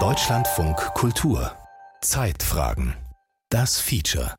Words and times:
Deutschlandfunk 0.00 0.76
Kultur. 0.94 1.52
Zeitfragen. 2.00 2.94
Das 3.48 3.78
Feature. 3.78 4.34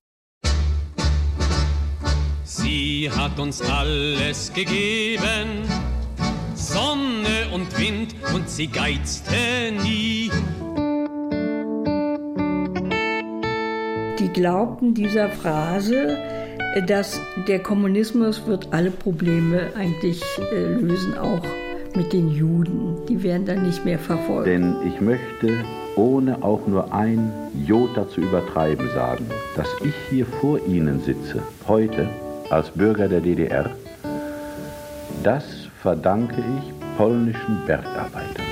Sie 2.43 3.09
hat 3.09 3.39
uns 3.39 3.61
alles 3.61 4.51
gegeben, 4.51 5.63
Sonne 6.55 7.47
und 7.53 7.79
Wind, 7.79 8.15
und 8.35 8.49
sie 8.49 8.67
geizte 8.67 9.31
nie. 9.81 10.29
Die 14.19 14.27
glaubten 14.33 14.93
dieser 14.93 15.29
Phrase, 15.29 16.17
dass 16.85 17.17
der 17.47 17.63
Kommunismus 17.63 18.45
wird 18.45 18.73
alle 18.73 18.91
Probleme 18.91 19.71
eigentlich 19.73 20.21
äh, 20.51 20.65
lösen, 20.65 21.17
auch 21.17 21.41
mit 21.97 22.13
den 22.13 22.29
Juden. 22.29 22.95
Die 23.09 23.21
werden 23.23 23.45
dann 23.45 23.63
nicht 23.65 23.83
mehr 23.83 23.97
verfolgt. 23.97 24.47
Denn 24.47 24.75
ich 24.87 25.01
möchte, 25.01 25.49
ohne 25.95 26.41
auch 26.43 26.65
nur 26.67 26.93
ein 26.93 27.33
Jota 27.65 28.07
zu 28.07 28.21
übertreiben, 28.21 28.87
sagen, 28.93 29.25
dass 29.55 29.67
ich 29.83 29.95
hier 30.09 30.25
vor 30.25 30.59
Ihnen 30.67 31.01
sitze, 31.01 31.41
heute 31.67 32.07
als 32.51 32.69
Bürger 32.69 33.09
der 33.09 33.19
DDR, 33.19 33.71
das 35.23 35.43
verdanke 35.81 36.35
ich 36.37 36.97
polnischen 36.97 37.65
Bergarbeitern 37.65 38.45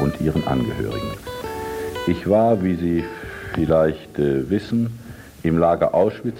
und 0.00 0.20
ihren 0.20 0.46
Angehörigen. 0.46 1.12
Ich 2.06 2.28
war, 2.28 2.62
wie 2.62 2.74
Sie 2.74 3.04
vielleicht 3.54 4.18
äh, 4.18 4.50
wissen, 4.50 4.99
im 5.42 5.58
Lager 5.58 5.94
Auschwitz. 5.94 6.36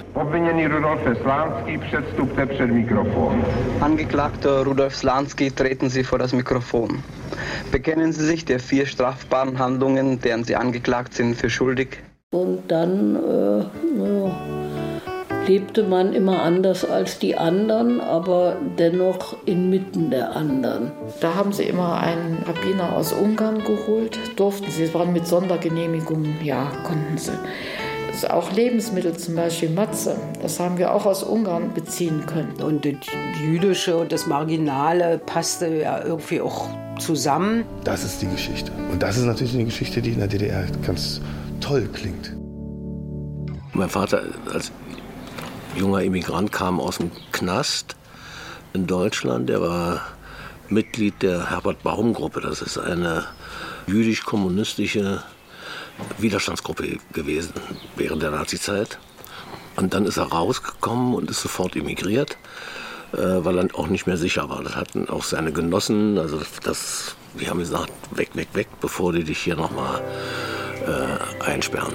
Angeklagter 3.81 4.65
Rudolf 4.65 4.97
Slanski, 4.97 5.51
treten 5.51 5.89
Sie 5.89 6.05
vor 6.05 6.19
das 6.19 6.33
Mikrofon. 6.33 7.03
Bekennen 7.73 8.13
Sie 8.13 8.25
sich 8.25 8.45
der 8.45 8.61
vier 8.61 8.87
strafbaren 8.87 9.59
Handlungen, 9.59 10.21
deren 10.21 10.45
Sie 10.45 10.57
angeklagt 10.57 11.15
sind, 11.15 11.37
für 11.37 11.51
schuldig? 11.51 11.99
Und 12.33 12.71
dann 12.71 13.17
äh, 13.17 13.59
ja, 13.99 14.31
lebte 15.49 15.83
man 15.83 16.13
immer 16.13 16.43
anders 16.43 16.85
als 16.85 17.19
die 17.19 17.37
anderen, 17.37 18.01
aber 18.01 18.57
dennoch 18.79 19.37
inmitten 19.47 20.11
der 20.11 20.37
anderen. 20.37 20.93
Da 21.21 21.35
haben 21.35 21.53
sie 21.53 21.65
immer 21.65 22.01
einen 22.01 22.45
Rabbiner 22.47 22.95
aus 22.95 23.13
Ungarn 23.13 23.65
geholt, 23.65 24.19
durften 24.37 24.71
sie, 24.71 24.85
es 24.85 24.95
waren 24.95 25.13
mit 25.13 25.27
Sondergenehmigungen, 25.27 26.37
ja, 26.45 26.71
konnten 26.85 27.19
sie. 27.19 27.33
Auch 28.25 28.53
Lebensmittel, 28.53 29.17
zum 29.17 29.37
Beispiel 29.37 29.71
Matze, 29.71 30.17
das 30.43 30.61
haben 30.61 30.79
wir 30.79 30.93
auch 30.93 31.07
aus 31.07 31.23
Ungarn 31.23 31.73
beziehen 31.75 32.27
können. 32.27 32.61
Und 32.63 32.85
das 32.85 32.95
Jüdische 33.41 33.97
und 33.97 34.13
das 34.13 34.27
Marginale 34.27 35.19
passte 35.19 35.69
ja 35.69 36.03
irgendwie 36.05 36.41
auch 36.41 36.69
zusammen. 36.99 37.65
Das 37.85 38.05
ist 38.05 38.21
die 38.23 38.29
Geschichte. 38.29 38.73
Und 38.91 39.03
das 39.03 39.17
ist 39.17 39.25
natürlich 39.25 39.55
eine 39.55 39.65
Geschichte, 39.65 40.03
die 40.03 40.11
in 40.11 40.19
der 40.19 40.29
DDR 40.29 40.67
ganz 40.87 41.21
toll 41.61 41.89
klingt. 41.93 42.37
Mein 43.73 43.89
Vater 43.89 44.23
als 44.53 44.73
junger 45.77 46.03
Immigrant 46.03 46.53
kam 46.53 46.81
aus 46.81 46.99
dem 46.99 47.11
Knast 47.33 47.97
in 48.73 48.87
Deutschland. 48.87 49.49
Der 49.49 49.61
war 49.61 50.03
Mitglied 50.69 51.23
der 51.23 51.51
Herbert 51.51 51.83
Baum 51.83 52.13
Gruppe. 52.13 52.41
Das 52.41 52.61
ist 52.63 52.79
eine 52.79 53.25
jüdisch-kommunistische 53.87 55.23
Widerstandsgruppe 56.19 56.99
gewesen 57.13 57.53
während 57.97 58.23
der 58.23 58.31
Nazizeit. 58.31 58.99
Und 59.77 59.95
dann 59.95 60.05
ist 60.05 60.17
er 60.17 60.25
rausgekommen 60.25 61.15
und 61.15 61.31
ist 61.31 61.41
sofort 61.41 61.77
emigriert, 61.77 62.37
äh, 63.13 63.17
weil 63.17 63.59
er 63.59 63.69
auch 63.75 63.89
nicht 63.89 64.07
mehr 64.07 64.17
sicher 64.17 64.49
war. 64.49 64.63
Das 64.63 64.77
hatten 64.77 65.09
auch 65.09 65.25
seine 65.25 65.53
Genossen, 65.53 66.19
also 66.19 66.41
das, 66.63 67.17
die 67.39 67.49
haben 67.49 67.61
gesagt, 67.61 67.93
weg, 68.11 68.31
weg, 68.35 68.49
weg, 68.53 68.69
bevor 68.81 69.13
die 69.13 69.25
dich 69.25 69.39
hier 69.39 69.57
nochmal 69.57 70.03
äh, 70.87 71.45
einsperren. 71.45 71.95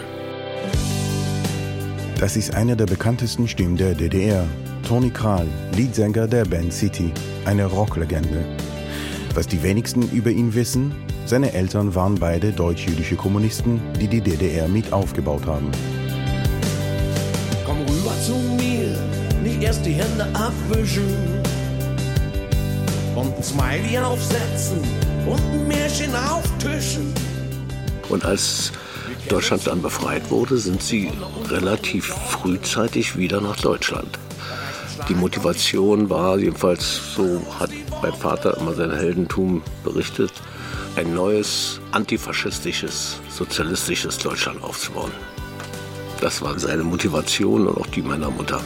Das 2.20 2.38
ist 2.38 2.54
einer 2.54 2.76
der 2.76 2.86
bekanntesten 2.86 3.48
Stimmen 3.48 3.76
der 3.76 3.94
DDR. 3.94 4.48
Toni 4.88 5.10
Kral, 5.10 5.48
Leadsänger 5.76 6.28
der 6.28 6.46
Band 6.46 6.72
City, 6.72 7.12
eine 7.46 7.66
Rocklegende. 7.66 8.46
Was 9.34 9.48
die 9.48 9.62
wenigsten 9.64 10.10
über 10.12 10.30
ihn 10.30 10.54
wissen, 10.54 10.96
seine 11.26 11.54
Eltern 11.54 11.96
waren 11.96 12.16
beide 12.16 12.52
deutsch-jüdische 12.52 13.16
Kommunisten, 13.16 13.82
die 14.00 14.08
die 14.08 14.22
DDR 14.22 14.68
mit 14.68 14.94
aufgebaut 14.94 15.46
haben. 15.46 15.72
Komm 17.66 17.80
rüber 17.80 18.14
zu 18.24 18.36
mir, 18.36 18.96
nicht 19.44 19.62
erst 19.64 19.86
die 19.86 19.94
Hände 19.94 20.28
abwischen 20.34 21.42
und 23.16 23.36
ein 23.36 23.44
Smiley 23.44 23.98
aufsetzen 23.98 24.80
und 25.26 25.40
ein 25.40 25.68
Märchen 25.68 26.14
auftischen. 26.16 27.14
Und 28.10 28.24
als 28.24 28.72
Deutschland 29.30 29.66
dann 29.66 29.82
befreit 29.82 30.30
wurde, 30.30 30.58
sind 30.58 30.84
sie 30.84 31.12
relativ 31.50 32.06
frühzeitig 32.06 33.18
wieder 33.18 33.42
nach 33.42 33.56
Deutschland. 33.56 34.20
Die 35.10 35.16
Motivation 35.16 36.10
war 36.10 36.38
jedenfalls, 36.38 37.16
so 37.16 37.42
hat 37.60 37.72
mein 38.02 38.14
Vater 38.14 38.58
immer 38.58 38.74
sein 38.74 38.92
Heldentum 38.92 39.64
berichtet, 39.84 40.32
ein 40.96 41.14
neues 41.14 41.80
antifaschistisches, 41.92 43.20
sozialistisches 43.30 44.18
Deutschland 44.18 44.64
aufzubauen. 44.64 45.12
Das 46.22 46.42
war 46.42 46.58
seine 46.58 46.84
Motivation 46.84 47.68
und 47.68 47.78
auch 47.78 47.88
die 47.88 48.02
meiner 48.02 48.32
Mutter. 48.32 48.62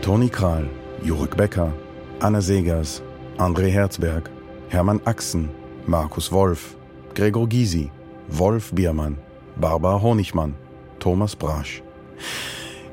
Toni 0.00 0.28
Kral, 0.28 0.68
Jurek 1.02 1.36
Becker, 1.36 1.72
Anna 2.20 2.40
Segers, 2.40 3.02
André 3.36 3.68
Herzberg, 3.68 4.30
Hermann 4.68 5.00
Axen, 5.04 5.50
Markus 5.86 6.32
Wolf, 6.32 6.76
Gregor 7.14 7.48
Gysi, 7.48 7.90
Wolf 8.28 8.72
Biermann, 8.72 9.18
Barbara 9.56 10.00
Honigmann, 10.00 10.54
Thomas 10.98 11.36
Brasch. 11.36 11.82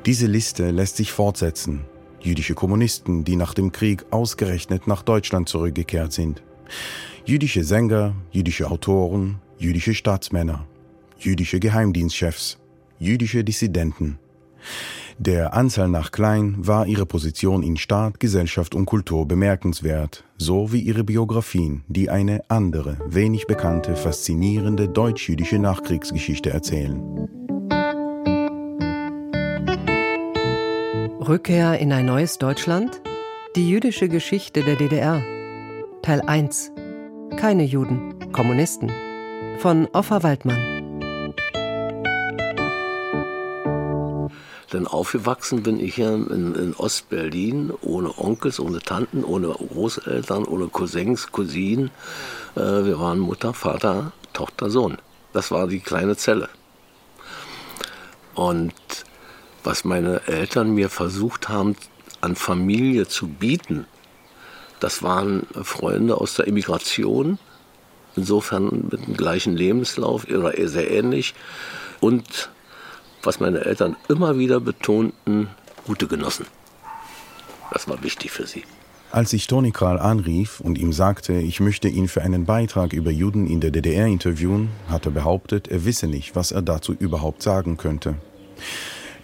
Diese 0.05 0.27
Liste 0.27 0.71
lässt 0.71 0.97
sich 0.97 1.11
fortsetzen. 1.11 1.85
Jüdische 2.23 2.55
Kommunisten, 2.55 3.25
die 3.25 3.35
nach 3.35 3.53
dem 3.53 3.73
Krieg 3.73 4.05
ausgerechnet 4.09 4.87
nach 4.87 5.01
Deutschland 5.01 5.49
zurückgekehrt 5.49 6.13
sind. 6.13 6.41
Jüdische 7.25 7.63
Sänger, 7.65 8.15
jüdische 8.31 8.71
Autoren, 8.71 9.39
jüdische 9.57 9.93
Staatsmänner, 9.93 10.65
jüdische 11.19 11.59
Geheimdienstchefs, 11.59 12.57
jüdische 12.97 13.43
Dissidenten. 13.43 14.19
Der 15.19 15.53
Anzahl 15.53 15.89
nach 15.89 16.11
klein 16.11 16.55
war 16.57 16.87
ihre 16.87 17.05
Position 17.05 17.61
in 17.61 17.77
Staat, 17.77 18.19
Gesellschaft 18.19 18.73
und 18.73 18.85
Kultur 18.85 19.27
bemerkenswert, 19.27 20.23
so 20.37 20.71
wie 20.71 20.79
ihre 20.79 21.03
Biografien, 21.03 21.83
die 21.87 22.09
eine 22.09 22.49
andere, 22.49 22.97
wenig 23.05 23.45
bekannte, 23.45 23.95
faszinierende 23.95 24.87
deutsch-jüdische 24.87 25.59
Nachkriegsgeschichte 25.59 26.49
erzählen. 26.49 27.29
Rückkehr 31.27 31.79
in 31.79 31.93
ein 31.93 32.05
neues 32.05 32.37
Deutschland? 32.37 33.01
Die 33.55 33.69
jüdische 33.69 34.09
Geschichte 34.09 34.61
der 34.61 34.75
DDR. 34.75 35.23
Teil 36.01 36.19
1. 36.19 36.71
Keine 37.37 37.63
Juden, 37.63 38.31
Kommunisten. 38.33 38.91
Von 39.59 39.87
Offa 39.93 40.21
Waldmann. 40.23 40.99
Denn 44.73 44.85
aufgewachsen 44.85 45.63
bin 45.63 45.79
ich 45.79 45.95
ja 45.95 46.13
in, 46.13 46.55
in 46.55 46.73
Ostberlin, 46.75 47.71
ohne 47.81 48.17
Onkels, 48.17 48.59
ohne 48.59 48.79
Tanten, 48.79 49.23
ohne 49.23 49.47
Großeltern, 49.47 50.43
ohne 50.43 50.67
Cousins, 50.67 51.31
Cousinen. 51.31 51.91
Äh, 52.55 52.59
wir 52.59 52.99
waren 52.99 53.19
Mutter, 53.19 53.53
Vater, 53.53 54.11
Tochter, 54.33 54.69
Sohn. 54.69 54.97
Das 55.31 55.51
war 55.51 55.67
die 55.67 55.79
kleine 55.79 56.17
Zelle. 56.17 56.49
Und 58.35 58.73
was 59.63 59.83
meine 59.85 60.21
Eltern 60.27 60.71
mir 60.71 60.89
versucht 60.89 61.49
haben, 61.49 61.75
an 62.21 62.35
Familie 62.35 63.07
zu 63.07 63.27
bieten, 63.27 63.85
das 64.79 65.01
waren 65.01 65.47
Freunde 65.63 66.19
aus 66.19 66.35
der 66.35 66.47
Immigration, 66.47 67.39
insofern 68.17 68.89
mit 68.91 69.07
dem 69.07 69.15
gleichen 69.15 69.55
Lebenslauf 69.55 70.27
oder 70.27 70.51
sehr 70.67 70.91
ähnlich. 70.91 71.33
Und 72.01 72.49
was 73.23 73.39
meine 73.39 73.63
Eltern 73.63 73.95
immer 74.09 74.37
wieder 74.37 74.59
betonten, 74.59 75.47
gute 75.85 76.07
Genossen. 76.07 76.47
Das 77.71 77.87
war 77.87 78.03
wichtig 78.03 78.31
für 78.31 78.45
sie. 78.45 78.63
Als 79.11 79.31
ich 79.31 79.47
Toni 79.47 79.71
Kral 79.71 79.99
anrief 79.99 80.59
und 80.59 80.77
ihm 80.77 80.91
sagte, 80.91 81.33
ich 81.33 81.59
möchte 81.59 81.87
ihn 81.87 82.07
für 82.07 82.21
einen 82.21 82.45
Beitrag 82.45 82.91
über 82.91 83.11
Juden 83.11 83.47
in 83.47 83.61
der 83.61 83.71
DDR 83.71 84.07
interviewen, 84.07 84.69
hat 84.89 85.05
er 85.05 85.11
behauptet, 85.11 85.69
er 85.69 85.85
wisse 85.85 86.07
nicht, 86.07 86.35
was 86.35 86.51
er 86.51 86.61
dazu 86.61 86.93
überhaupt 86.93 87.41
sagen 87.41 87.77
könnte. 87.77 88.15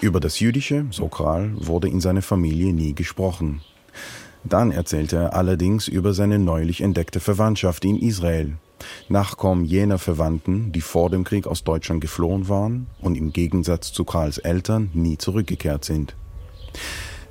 Über 0.02 0.20
das 0.20 0.40
Jüdische, 0.40 0.86
so 0.92 1.08
Kral, 1.08 1.52
wurde 1.56 1.90
in 1.90 2.00
seiner 2.00 2.22
Familie 2.22 2.74
nie 2.74 2.94
gesprochen. 2.94 3.62
Dann 4.46 4.72
erzählte 4.72 5.18
er 5.18 5.34
allerdings 5.34 5.88
über 5.88 6.14
seine 6.14 6.40
neulich 6.40 6.82
entdeckte 6.82 7.20
Verwandtschaft 7.20 7.84
in 7.84 7.98
Israel, 7.98 8.54
Nachkommen 9.10 9.66
jener 9.66 9.98
Verwandten, 9.98 10.72
die 10.72 10.82
vor 10.82 11.10
dem 11.10 11.24
Krieg 11.24 11.48
aus 11.48 11.64
Deutschland 11.64 12.02
geflohen 12.02 12.48
waren 12.48 12.88
und 13.02 13.16
im 13.16 13.34
Gegensatz 13.34 13.92
zu 13.92 14.06
Karls 14.06 14.38
Eltern 14.38 14.90
nie 14.94 15.18
zurückgekehrt 15.18 15.84
sind. 15.84 16.16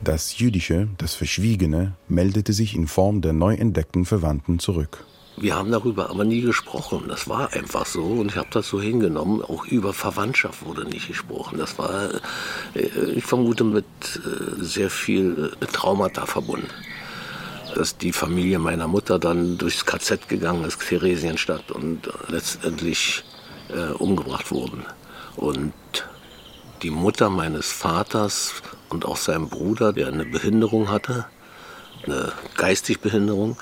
Das 0.02 0.38
Jüdische, 0.38 0.88
das 0.98 1.14
Verschwiegene, 1.14 1.94
meldete 2.06 2.52
sich 2.52 2.76
in 2.76 2.86
Form 2.86 3.20
der 3.20 3.32
neu 3.32 3.54
entdeckten 3.54 4.04
Verwandten 4.04 4.58
zurück. 4.58 5.04
Wir 5.40 5.54
haben 5.54 5.70
darüber 5.70 6.10
aber 6.10 6.24
nie 6.24 6.40
gesprochen. 6.40 7.04
Das 7.08 7.28
war 7.28 7.52
einfach 7.52 7.86
so 7.86 8.02
und 8.02 8.32
ich 8.32 8.36
habe 8.36 8.48
das 8.50 8.68
so 8.68 8.80
hingenommen. 8.80 9.42
Auch 9.42 9.66
über 9.66 9.92
Verwandtschaft 9.92 10.64
wurde 10.64 10.84
nicht 10.84 11.08
gesprochen. 11.08 11.58
Das 11.58 11.78
war, 11.78 12.10
äh, 12.74 12.86
ich 13.14 13.24
vermute, 13.24 13.64
mit 13.64 13.84
äh, 14.16 14.62
sehr 14.62 14.90
viel 14.90 15.52
Traumata 15.72 16.26
verbunden. 16.26 16.70
Dass 17.74 17.96
die 17.96 18.12
Familie 18.12 18.58
meiner 18.58 18.88
Mutter 18.88 19.18
dann 19.18 19.58
durchs 19.58 19.86
KZ 19.86 20.28
gegangen 20.28 20.64
ist, 20.64 20.80
Theresienstadt, 20.80 21.70
und 21.70 22.08
letztendlich 22.28 23.22
äh, 23.68 23.92
umgebracht 23.92 24.50
wurden. 24.50 24.84
Und 25.36 25.74
die 26.82 26.90
Mutter 26.90 27.30
meines 27.30 27.70
Vaters 27.70 28.54
und 28.88 29.04
auch 29.04 29.16
sein 29.16 29.48
Bruder, 29.48 29.92
der 29.92 30.08
eine 30.08 30.24
Behinderung 30.24 30.90
hatte, 30.90 31.26
eine 32.04 32.32
geistige 32.56 32.98
Behinderung, 33.00 33.56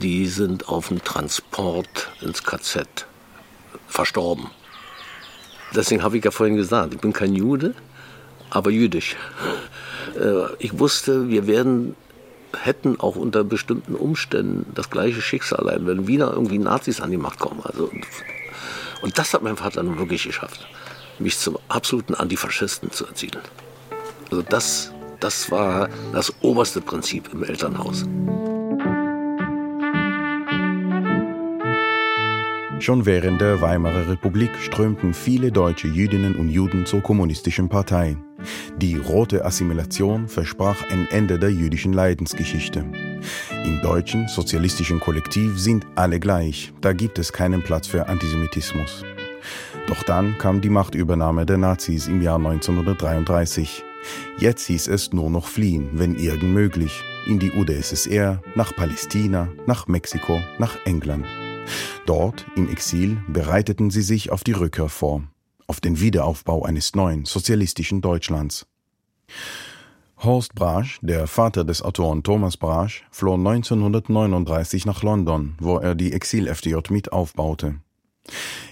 die 0.00 0.26
sind 0.26 0.68
auf 0.68 0.88
dem 0.88 1.02
Transport 1.02 2.10
ins 2.20 2.42
KZ 2.44 3.06
verstorben. 3.86 4.50
Deswegen 5.74 6.02
habe 6.02 6.18
ich 6.18 6.24
ja 6.24 6.30
vorhin 6.30 6.56
gesagt, 6.56 6.94
ich 6.94 7.00
bin 7.00 7.12
kein 7.12 7.34
Jude, 7.34 7.74
aber 8.50 8.70
jüdisch. 8.70 9.16
Äh, 10.18 10.54
ich 10.58 10.78
wusste, 10.78 11.28
wir 11.28 11.46
werden, 11.46 11.96
hätten 12.60 13.00
auch 13.00 13.16
unter 13.16 13.44
bestimmten 13.44 13.94
Umständen 13.94 14.70
das 14.74 14.90
gleiche 14.90 15.22
Schicksal 15.22 15.64
leiden, 15.64 15.86
wenn 15.86 16.06
wieder 16.06 16.32
irgendwie 16.32 16.58
Nazis 16.58 17.00
an 17.00 17.10
die 17.10 17.16
Macht 17.16 17.38
kommen. 17.38 17.60
Also, 17.64 17.90
und 19.00 19.18
das 19.18 19.32
hat 19.32 19.42
mein 19.42 19.56
Vater 19.56 19.82
nun 19.82 19.98
wirklich 19.98 20.24
geschafft, 20.24 20.66
mich 21.18 21.38
zum 21.38 21.58
absoluten 21.68 22.14
Antifaschisten 22.14 22.90
zu 22.90 23.06
erzielen. 23.06 23.40
Also 24.30 24.42
das, 24.42 24.92
das 25.20 25.50
war 25.50 25.88
das 26.12 26.32
oberste 26.42 26.80
Prinzip 26.80 27.30
im 27.32 27.42
Elternhaus. 27.44 28.04
Schon 32.82 33.06
während 33.06 33.40
der 33.40 33.60
Weimarer 33.60 34.08
Republik 34.08 34.50
strömten 34.60 35.14
viele 35.14 35.52
deutsche 35.52 35.86
Jüdinnen 35.86 36.34
und 36.34 36.48
Juden 36.48 36.84
zur 36.84 37.00
kommunistischen 37.00 37.68
Partei. 37.68 38.16
Die 38.76 38.96
rote 38.96 39.44
Assimilation 39.44 40.26
versprach 40.26 40.82
ein 40.90 41.06
Ende 41.12 41.38
der 41.38 41.50
jüdischen 41.50 41.92
Leidensgeschichte. 41.92 42.84
Im 43.64 43.80
deutschen 43.82 44.26
sozialistischen 44.26 44.98
Kollektiv 44.98 45.60
sind 45.60 45.86
alle 45.94 46.18
gleich, 46.18 46.72
da 46.80 46.92
gibt 46.92 47.20
es 47.20 47.32
keinen 47.32 47.62
Platz 47.62 47.86
für 47.86 48.08
Antisemitismus. 48.08 49.04
Doch 49.86 50.02
dann 50.02 50.36
kam 50.38 50.60
die 50.60 50.68
Machtübernahme 50.68 51.46
der 51.46 51.58
Nazis 51.58 52.08
im 52.08 52.20
Jahr 52.20 52.38
1933. 52.38 53.84
Jetzt 54.38 54.66
hieß 54.66 54.88
es 54.88 55.12
nur 55.12 55.30
noch 55.30 55.46
fliehen, 55.46 55.90
wenn 55.92 56.16
irgend 56.16 56.52
möglich, 56.52 57.00
in 57.28 57.38
die 57.38 57.52
UdSSR, 57.52 58.42
nach 58.56 58.74
Palästina, 58.74 59.50
nach 59.68 59.86
Mexiko, 59.86 60.40
nach 60.58 60.76
England. 60.84 61.26
Dort, 62.06 62.46
im 62.56 62.68
Exil, 62.68 63.22
bereiteten 63.28 63.90
sie 63.90 64.02
sich 64.02 64.30
auf 64.30 64.44
die 64.44 64.52
Rückkehr 64.52 64.88
vor, 64.88 65.22
auf 65.66 65.80
den 65.80 66.00
Wiederaufbau 66.00 66.64
eines 66.64 66.94
neuen 66.94 67.24
sozialistischen 67.24 68.00
Deutschlands. 68.00 68.66
Horst 70.18 70.54
Brasch, 70.54 70.98
der 71.02 71.26
Vater 71.26 71.64
des 71.64 71.82
Autoren 71.82 72.22
Thomas 72.22 72.56
Brasch, 72.56 73.04
floh 73.10 73.34
1939 73.34 74.86
nach 74.86 75.02
London, 75.02 75.56
wo 75.58 75.78
er 75.78 75.94
die 75.94 76.12
Exil-FDJ 76.12 76.90
mit 76.90 77.12
aufbaute. 77.12 77.76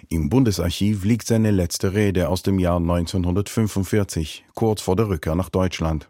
Im 0.08 0.28
Bundesarchiv 0.28 1.04
liegt 1.04 1.26
seine 1.26 1.50
letzte 1.50 1.92
Rede 1.92 2.28
aus 2.28 2.42
dem 2.42 2.58
Jahr 2.58 2.76
1945, 2.76 4.44
kurz 4.54 4.80
vor 4.80 4.96
der 4.96 5.08
Rückkehr 5.08 5.34
nach 5.34 5.48
Deutschland. 5.48 6.08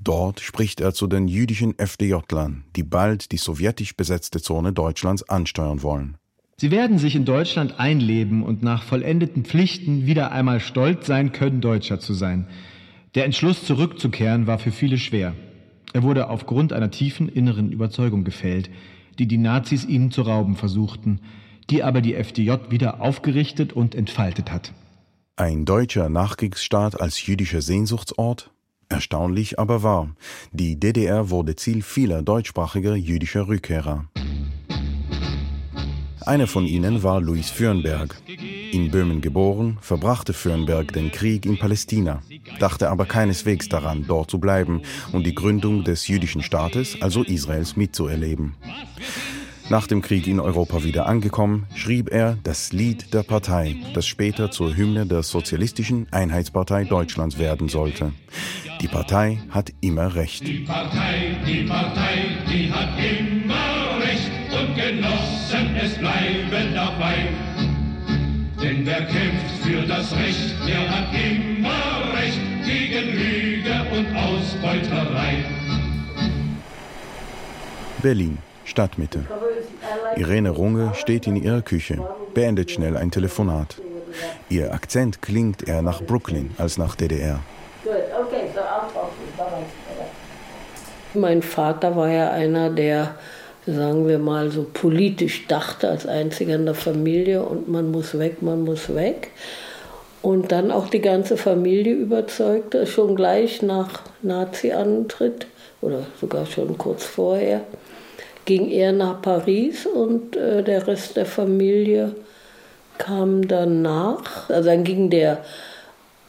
Dort 0.00 0.40
spricht 0.40 0.80
er 0.80 0.94
zu 0.94 1.06
den 1.06 1.28
jüdischen 1.28 1.78
FDJlern, 1.78 2.64
die 2.76 2.82
bald 2.82 3.32
die 3.32 3.36
sowjetisch 3.36 3.96
besetzte 3.96 4.40
Zone 4.40 4.72
Deutschlands 4.72 5.28
ansteuern 5.28 5.82
wollen. 5.82 6.16
Sie 6.58 6.70
werden 6.70 6.98
sich 6.98 7.14
in 7.16 7.26
Deutschland 7.26 7.78
einleben 7.78 8.42
und 8.42 8.62
nach 8.62 8.82
vollendeten 8.82 9.44
Pflichten 9.44 10.06
wieder 10.06 10.32
einmal 10.32 10.60
stolz 10.60 11.06
sein 11.06 11.32
können, 11.32 11.60
Deutscher 11.60 12.00
zu 12.00 12.14
sein. 12.14 12.48
Der 13.14 13.26
Entschluss 13.26 13.64
zurückzukehren 13.64 14.46
war 14.46 14.58
für 14.58 14.72
viele 14.72 14.96
schwer. 14.96 15.34
Er 15.92 16.02
wurde 16.02 16.30
aufgrund 16.30 16.72
einer 16.72 16.90
tiefen 16.90 17.28
inneren 17.28 17.72
Überzeugung 17.72 18.24
gefällt, 18.24 18.70
die 19.18 19.26
die 19.26 19.38
Nazis 19.38 19.84
ihnen 19.84 20.10
zu 20.10 20.22
rauben 20.22 20.56
versuchten, 20.56 21.20
die 21.70 21.82
aber 21.82 22.00
die 22.00 22.14
FDJ 22.14 22.52
wieder 22.70 23.00
aufgerichtet 23.00 23.72
und 23.72 23.94
entfaltet 23.94 24.50
hat. 24.50 24.72
Ein 25.36 25.66
deutscher 25.66 26.08
Nachkriegsstaat 26.08 27.00
als 27.00 27.26
jüdischer 27.26 27.60
Sehnsuchtsort? 27.60 28.50
Erstaunlich 28.88 29.58
aber 29.58 29.82
wahr. 29.82 30.14
Die 30.52 30.78
DDR 30.78 31.30
wurde 31.30 31.56
Ziel 31.56 31.82
vieler 31.82 32.22
deutschsprachiger 32.22 32.94
jüdischer 32.94 33.48
Rückkehrer. 33.48 34.06
Einer 36.26 36.48
von 36.48 36.66
ihnen 36.66 37.04
war 37.04 37.20
Louis 37.20 37.50
Fürnberg. 37.50 38.16
In 38.72 38.90
Böhmen 38.90 39.20
geboren, 39.20 39.78
verbrachte 39.80 40.32
Fürnberg 40.32 40.92
den 40.92 41.12
Krieg 41.12 41.46
in 41.46 41.56
Palästina, 41.56 42.20
dachte 42.58 42.90
aber 42.90 43.06
keineswegs 43.06 43.68
daran, 43.68 44.04
dort 44.08 44.30
zu 44.30 44.40
bleiben 44.40 44.82
und 45.12 45.24
die 45.24 45.36
Gründung 45.36 45.84
des 45.84 46.08
jüdischen 46.08 46.42
Staates, 46.42 47.00
also 47.00 47.22
Israels, 47.22 47.76
mitzuerleben. 47.76 48.54
Nach 49.68 49.86
dem 49.86 50.00
Krieg 50.00 50.28
in 50.28 50.38
Europa 50.38 50.84
wieder 50.84 51.06
angekommen, 51.06 51.66
schrieb 51.74 52.12
er 52.12 52.38
das 52.44 52.72
Lied 52.72 53.14
der 53.14 53.24
Partei, 53.24 53.76
das 53.94 54.06
später 54.06 54.50
zur 54.52 54.76
Hymne 54.76 55.06
der 55.06 55.24
Sozialistischen 55.24 56.06
Einheitspartei 56.12 56.84
Deutschlands 56.84 57.38
werden 57.38 57.68
sollte. 57.68 58.12
Die 58.80 58.88
Partei 58.88 59.38
hat 59.50 59.72
immer 59.80 60.14
Recht. 60.14 60.46
Die 60.46 60.58
Partei, 60.58 61.36
die 61.46 61.64
Partei, 61.64 62.36
die 62.46 62.70
hat 62.70 62.90
immer 62.98 64.04
Recht 64.04 64.30
und 64.52 64.74
Genossen, 64.74 65.76
es 65.82 65.96
bleiben 65.96 66.74
dabei. 66.74 67.28
Denn 68.62 68.84
wer 68.84 69.06
kämpft 69.06 69.50
für 69.62 69.82
das 69.86 70.12
Recht, 70.12 70.54
der 70.66 70.90
hat 70.90 71.08
immer 71.14 72.18
Recht 72.18 72.40
gegen 72.66 73.16
Lüge 73.16 73.74
und 73.96 74.14
Ausbeuterei. 74.14 75.44
Berlin, 78.02 78.38
Stadtmitte. 78.64 79.24
Irene 80.16 80.50
Runge 80.50 80.92
steht 80.94 81.26
in 81.26 81.36
ihrer 81.36 81.62
Küche, 81.62 82.06
beendet 82.34 82.70
schnell 82.70 82.96
ein 82.96 83.10
Telefonat. 83.10 83.80
Ihr 84.50 84.74
Akzent 84.74 85.22
klingt 85.22 85.66
eher 85.66 85.82
nach 85.82 86.02
Brooklyn 86.02 86.50
als 86.58 86.76
nach 86.76 86.94
DDR. 86.94 87.40
Mein 91.16 91.42
Vater 91.42 91.96
war 91.96 92.10
ja 92.10 92.30
einer, 92.30 92.70
der, 92.70 93.14
sagen 93.66 94.06
wir 94.06 94.18
mal, 94.18 94.50
so 94.50 94.66
politisch 94.72 95.46
dachte 95.46 95.88
als 95.88 96.06
einziger 96.06 96.54
in 96.54 96.66
der 96.66 96.74
Familie 96.74 97.42
und 97.42 97.68
man 97.68 97.90
muss 97.90 98.18
weg, 98.18 98.42
man 98.42 98.62
muss 98.62 98.94
weg. 98.94 99.30
Und 100.22 100.50
dann 100.50 100.70
auch 100.70 100.88
die 100.88 101.00
ganze 101.00 101.36
Familie 101.36 101.94
überzeugte, 101.94 102.86
schon 102.86 103.14
gleich 103.14 103.62
nach 103.62 104.02
Nazi-Antritt 104.22 105.46
oder 105.80 106.06
sogar 106.20 106.46
schon 106.46 106.76
kurz 106.78 107.04
vorher, 107.04 107.60
ging 108.44 108.70
er 108.70 108.92
nach 108.92 109.22
Paris 109.22 109.86
und 109.86 110.36
äh, 110.36 110.62
der 110.62 110.86
Rest 110.86 111.16
der 111.16 111.26
Familie 111.26 112.14
kam 112.98 113.46
dann 113.46 113.82
nach. 113.82 114.48
Also 114.48 114.70
dann 114.70 114.84
ging 114.84 115.10
der 115.10 115.44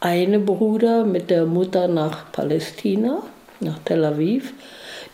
eine 0.00 0.38
Bruder 0.38 1.04
mit 1.04 1.30
der 1.30 1.46
Mutter 1.46 1.88
nach 1.88 2.30
Palästina, 2.32 3.22
nach 3.60 3.78
Tel 3.84 4.04
Aviv. 4.04 4.52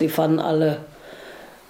Die 0.00 0.08
fanden 0.08 0.38
alle 0.38 0.78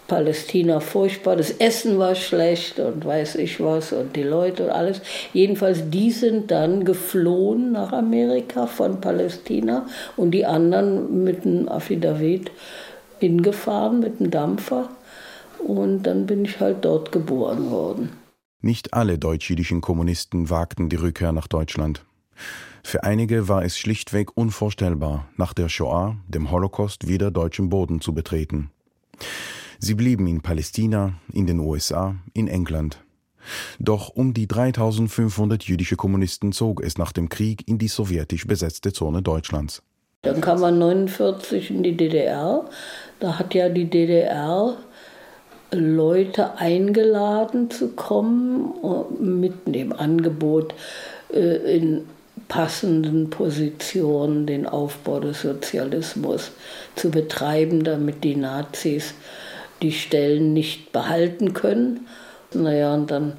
Palästina 0.07 0.81
furchtbar. 0.81 1.37
Das 1.37 1.51
Essen 1.51 1.99
war 1.99 2.15
schlecht 2.15 2.79
und 2.79 3.05
weiß 3.05 3.37
ich 3.37 3.61
was 3.61 3.93
und 3.93 4.17
die 4.17 4.23
Leute 4.23 4.65
und 4.65 4.71
alles. 4.71 5.01
Jedenfalls, 5.33 5.89
die 5.91 6.11
sind 6.11 6.51
dann 6.51 6.85
geflohen 6.85 7.73
nach 7.73 7.93
Amerika 7.93 8.67
von 8.67 9.01
Palästina 9.01 9.87
und 10.17 10.33
die 10.33 10.45
anderen 10.45 11.25
mit 11.25 11.45
dem 11.45 11.69
Affidavit 11.69 12.51
hingefahren, 13.19 14.01
mit 14.01 14.21
dem 14.21 14.31
Dampfer. 14.31 14.91
Und 15.59 16.03
dann 16.03 16.27
bin 16.27 16.45
ich 16.45 16.61
halt 16.61 16.85
dort 16.85 17.11
geboren 17.11 17.71
worden. 17.71 18.11
Nicht 18.61 18.93
alle 18.93 19.19
deutsch-jüdischen 19.19 19.81
Kommunisten 19.81 20.51
wagten 20.51 20.89
die 20.89 20.97
Rückkehr 20.97 21.33
nach 21.33 21.49
Deutschland. 21.49 22.05
Für 22.87 23.03
einige 23.03 23.49
war 23.49 23.65
es 23.65 23.79
schlichtweg 23.79 24.37
unvorstellbar, 24.37 25.27
nach 25.37 25.55
der 25.55 25.71
Shoah, 25.71 26.17
dem 26.29 26.51
Holocaust, 26.51 27.09
wieder 27.09 27.31
deutschen 27.31 27.71
Boden 27.71 28.03
zu 28.03 28.13
betreten. 28.13 28.71
Sie 29.79 29.95
blieben 29.95 30.27
in 30.27 30.43
Palästina, 30.43 31.15
in 31.33 31.47
den 31.47 31.61
USA, 31.61 32.15
in 32.35 32.47
England. 32.47 33.03
Doch 33.79 34.11
um 34.11 34.35
die 34.35 34.47
3500 34.47 35.65
jüdische 35.65 35.97
Kommunisten 35.97 36.53
zog 36.53 36.85
es 36.85 36.99
nach 36.99 37.13
dem 37.13 37.31
Krieg 37.31 37.67
in 37.67 37.79
die 37.79 37.89
sowjetisch 37.89 38.47
besetzte 38.47 38.93
Zone 38.93 39.23
Deutschlands. 39.23 39.83
Dann 40.23 40.43
kam 40.43 40.61
man 40.61 40.79
49 40.79 41.71
in 41.71 41.83
die 41.83 41.97
DDR. 41.97 42.67
Da 43.19 43.39
hat 43.39 43.55
ja 43.55 43.71
die 43.71 43.89
DDR 43.89 44.77
Leute 45.73 46.59
eingeladen 46.59 47.71
zu 47.71 47.89
kommen 47.89 48.75
mit 49.19 49.55
dem 49.67 49.93
Angebot, 49.93 50.75
äh, 51.33 51.77
in 51.77 52.05
passenden 52.49 53.31
Position 53.31 54.47
den 54.47 54.67
Aufbau 54.67 55.21
des 55.21 55.43
Sozialismus 55.43 56.53
zu 56.97 57.11
betreiben, 57.11 57.85
damit 57.85 58.25
die 58.25 58.37
Nazis 58.37 59.15
die 59.83 59.93
Stellen 59.93 60.53
nicht 60.53 60.93
behalten 60.93 61.53
können. 61.53 62.07
Naja, 62.53 62.95
und 62.95 63.11
dann 63.11 63.35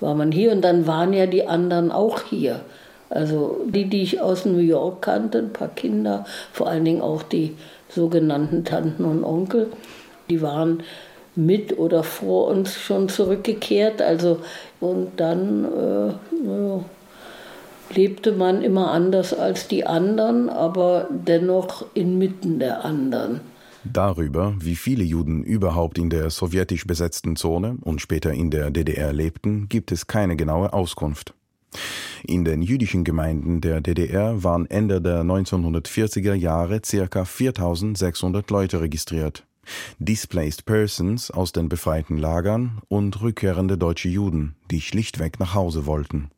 war 0.00 0.14
man 0.14 0.32
hier 0.32 0.52
und 0.52 0.62
dann 0.62 0.86
waren 0.86 1.12
ja 1.12 1.26
die 1.26 1.46
anderen 1.46 1.90
auch 1.90 2.22
hier. 2.22 2.60
Also 3.10 3.60
die, 3.66 3.84
die 3.86 4.02
ich 4.02 4.20
aus 4.20 4.44
New 4.44 4.58
York 4.58 5.02
kannte, 5.02 5.38
ein 5.38 5.52
paar 5.52 5.68
Kinder, 5.68 6.24
vor 6.52 6.68
allen 6.68 6.84
Dingen 6.84 7.02
auch 7.02 7.22
die 7.22 7.54
sogenannten 7.88 8.64
Tanten 8.64 9.04
und 9.04 9.24
Onkel, 9.24 9.68
die 10.30 10.42
waren 10.42 10.82
mit 11.36 11.78
oder 11.78 12.02
vor 12.02 12.48
uns 12.48 12.76
schon 12.76 13.08
zurückgekehrt. 13.08 14.02
Also 14.02 14.38
und 14.80 15.12
dann 15.16 15.64
äh, 15.64 16.78
lebte 17.90 18.32
man 18.32 18.62
immer 18.62 18.90
anders 18.90 19.34
als 19.34 19.68
die 19.68 19.86
anderen, 19.86 20.48
aber 20.48 21.08
dennoch 21.10 21.86
inmitten 21.94 22.58
der 22.58 22.84
anderen. 22.84 23.40
Darüber, 23.84 24.54
wie 24.60 24.76
viele 24.76 25.04
Juden 25.04 25.44
überhaupt 25.44 25.98
in 25.98 26.08
der 26.08 26.30
sowjetisch 26.30 26.86
besetzten 26.86 27.36
Zone 27.36 27.76
und 27.82 28.00
später 28.00 28.32
in 28.32 28.50
der 28.50 28.70
DDR 28.70 29.12
lebten, 29.12 29.68
gibt 29.68 29.92
es 29.92 30.06
keine 30.06 30.36
genaue 30.36 30.72
Auskunft. 30.72 31.34
In 32.26 32.44
den 32.44 32.62
jüdischen 32.62 33.04
Gemeinden 33.04 33.60
der 33.60 33.82
DDR 33.82 34.42
waren 34.42 34.64
Ende 34.70 35.02
der 35.02 35.22
1940er 35.22 36.32
Jahre 36.34 36.80
ca. 36.80 37.24
4600 37.24 38.50
Leute 38.50 38.80
registriert. 38.80 39.44
Displaced 39.98 40.64
Persons 40.64 41.30
aus 41.30 41.52
den 41.52 41.68
befreiten 41.68 42.16
Lagern 42.16 42.80
und 42.88 43.20
rückkehrende 43.20 43.76
deutsche 43.76 44.08
Juden, 44.08 44.54
die 44.70 44.80
schlichtweg 44.80 45.40
nach 45.40 45.54
Hause 45.54 45.86
wollten. 45.86 46.30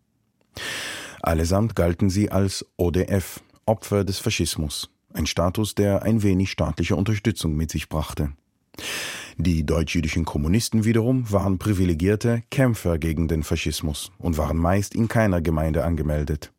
Allesamt 1.26 1.74
galten 1.74 2.08
sie 2.08 2.30
als 2.30 2.64
ODF, 2.76 3.40
Opfer 3.66 4.04
des 4.04 4.20
Faschismus, 4.20 4.90
ein 5.12 5.26
Status, 5.26 5.74
der 5.74 6.04
ein 6.04 6.22
wenig 6.22 6.52
staatliche 6.52 6.94
Unterstützung 6.94 7.56
mit 7.56 7.68
sich 7.72 7.88
brachte. 7.88 8.30
Die 9.36 9.66
deutsch-jüdischen 9.66 10.24
Kommunisten 10.24 10.84
wiederum 10.84 11.28
waren 11.32 11.58
privilegierte 11.58 12.44
Kämpfer 12.52 12.98
gegen 12.98 13.26
den 13.26 13.42
Faschismus 13.42 14.12
und 14.18 14.38
waren 14.38 14.56
meist 14.56 14.94
in 14.94 15.08
keiner 15.08 15.40
Gemeinde 15.40 15.82
angemeldet. 15.82 16.52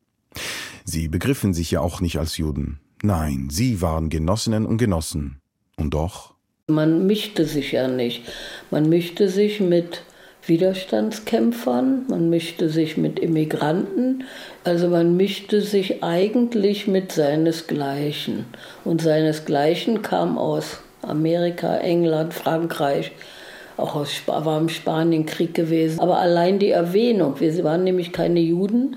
Sie 0.84 1.08
begriffen 1.08 1.54
sich 1.54 1.70
ja 1.70 1.80
auch 1.80 2.02
nicht 2.02 2.18
als 2.18 2.36
Juden. 2.36 2.78
Nein, 3.02 3.48
sie 3.50 3.80
waren 3.80 4.10
Genossinnen 4.10 4.66
und 4.66 4.76
Genossen. 4.76 5.40
Und 5.78 5.94
doch? 5.94 6.34
Man 6.66 7.06
mischte 7.06 7.46
sich 7.46 7.72
ja 7.72 7.88
nicht. 7.88 8.24
Man 8.70 8.90
mischte 8.90 9.30
sich 9.30 9.60
mit 9.60 10.02
Widerstandskämpfern, 10.48 12.06
man 12.08 12.30
mischte 12.30 12.68
sich 12.68 12.96
mit 12.96 13.18
Immigranten, 13.18 14.24
also 14.64 14.88
man 14.88 15.16
mischte 15.16 15.60
sich 15.60 16.02
eigentlich 16.02 16.86
mit 16.86 17.12
seinesgleichen. 17.12 18.46
Und 18.84 19.02
seinesgleichen 19.02 20.02
kam 20.02 20.38
aus 20.38 20.78
Amerika, 21.02 21.76
England, 21.76 22.34
Frankreich, 22.34 23.12
auch 23.76 23.94
aus 23.94 24.10
Sp 24.10 24.32
war 24.32 24.58
im 24.58 24.68
Spanienkrieg 24.68 25.54
gewesen. 25.54 26.00
Aber 26.00 26.18
allein 26.18 26.58
die 26.58 26.70
Erwähnung, 26.70 27.38
wir 27.38 27.62
waren 27.62 27.84
nämlich 27.84 28.12
keine 28.12 28.40
Juden 28.40 28.96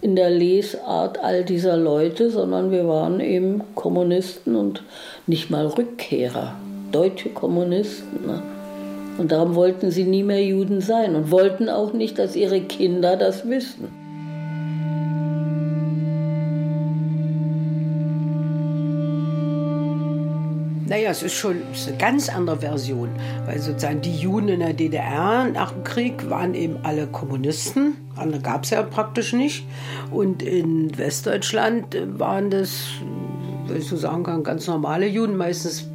in 0.00 0.16
der 0.16 0.30
Lesart 0.30 1.18
all 1.22 1.44
dieser 1.44 1.76
Leute, 1.76 2.30
sondern 2.30 2.70
wir 2.70 2.86
waren 2.86 3.20
eben 3.20 3.62
Kommunisten 3.74 4.54
und 4.54 4.82
nicht 5.26 5.50
mal 5.50 5.66
Rückkehrer, 5.66 6.54
deutsche 6.92 7.30
Kommunisten. 7.30 8.26
Ne? 8.26 8.42
Und 9.18 9.30
darum 9.30 9.54
wollten 9.54 9.90
sie 9.90 10.04
nie 10.04 10.22
mehr 10.22 10.44
Juden 10.44 10.80
sein 10.80 11.14
und 11.14 11.30
wollten 11.30 11.68
auch 11.68 11.92
nicht, 11.92 12.18
dass 12.18 12.34
ihre 12.34 12.60
Kinder 12.60 13.16
das 13.16 13.48
wissen. 13.48 13.88
Naja, 20.86 21.10
es 21.10 21.22
ist 21.22 21.34
schon 21.34 21.62
eine 21.88 21.96
ganz 21.96 22.28
andere 22.28 22.58
Version, 22.58 23.08
weil 23.46 23.58
sozusagen 23.58 24.02
die 24.02 24.14
Juden 24.14 24.48
in 24.48 24.60
der 24.60 24.74
DDR 24.74 25.48
nach 25.52 25.72
dem 25.72 25.82
Krieg 25.82 26.28
waren 26.28 26.54
eben 26.54 26.76
alle 26.82 27.06
Kommunisten, 27.06 27.96
andere 28.16 28.40
gab 28.40 28.64
es 28.64 28.70
ja 28.70 28.82
praktisch 28.82 29.32
nicht. 29.32 29.66
Und 30.10 30.42
in 30.42 30.96
Westdeutschland 30.96 31.96
waren 32.18 32.50
das, 32.50 32.90
wenn 33.66 33.78
ich 33.78 33.88
so 33.88 33.96
sagen 33.96 34.24
kann, 34.24 34.44
ganz 34.44 34.66
normale 34.66 35.06
Juden, 35.06 35.36
meistens 35.36 35.88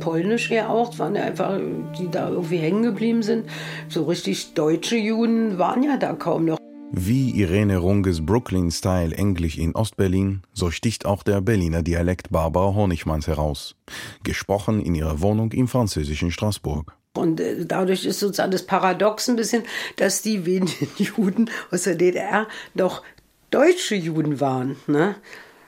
polnisch 0.00 0.50
ja 0.50 0.68
auch, 0.68 0.98
waren 0.98 1.14
ja 1.14 1.22
einfach, 1.22 1.58
die 1.98 2.10
da 2.10 2.30
irgendwie 2.30 2.58
hängen 2.58 2.82
geblieben 2.82 3.22
sind. 3.22 3.48
So 3.88 4.04
richtig 4.04 4.54
deutsche 4.54 4.96
Juden 4.96 5.58
waren 5.58 5.82
ja 5.82 5.96
da 5.96 6.14
kaum 6.14 6.46
noch. 6.46 6.58
Wie 6.92 7.30
Irene 7.30 7.76
Runges 7.76 8.26
Brooklyn-Style 8.26 9.14
Englisch 9.14 9.58
in 9.58 9.76
Ostberlin, 9.76 10.42
so 10.52 10.72
sticht 10.72 11.06
auch 11.06 11.22
der 11.22 11.40
Berliner 11.40 11.84
Dialekt 11.84 12.30
Barbara 12.30 12.74
Honigmanns 12.74 13.28
heraus. 13.28 13.76
Gesprochen 14.24 14.80
in 14.80 14.96
ihrer 14.96 15.20
Wohnung 15.20 15.52
im 15.52 15.68
französischen 15.68 16.32
Straßburg. 16.32 16.92
Und 17.14 17.40
äh, 17.40 17.64
dadurch 17.64 18.04
ist 18.04 18.18
sozusagen 18.18 18.50
das 18.50 18.66
Paradox 18.66 19.28
ein 19.28 19.36
bisschen, 19.36 19.62
dass 19.96 20.22
die 20.22 20.46
wenigen 20.46 20.88
Juden 20.96 21.50
aus 21.70 21.84
der 21.84 21.94
DDR 21.94 22.48
doch 22.74 23.02
deutsche 23.50 23.94
Juden 23.94 24.40
waren. 24.40 24.76
Ne? 24.88 25.14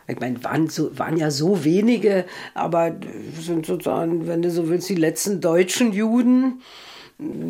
Ich 0.08 0.20
meine, 0.20 0.42
waren, 0.44 0.68
so, 0.68 0.96
waren 0.98 1.16
ja 1.16 1.30
so 1.30 1.64
wenige, 1.64 2.24
aber 2.54 2.96
sind 3.40 3.66
sozusagen, 3.66 4.26
wenn 4.26 4.42
du 4.42 4.50
so 4.50 4.68
willst, 4.68 4.88
die 4.88 4.94
letzten 4.94 5.40
deutschen 5.40 5.92
Juden. 5.92 6.60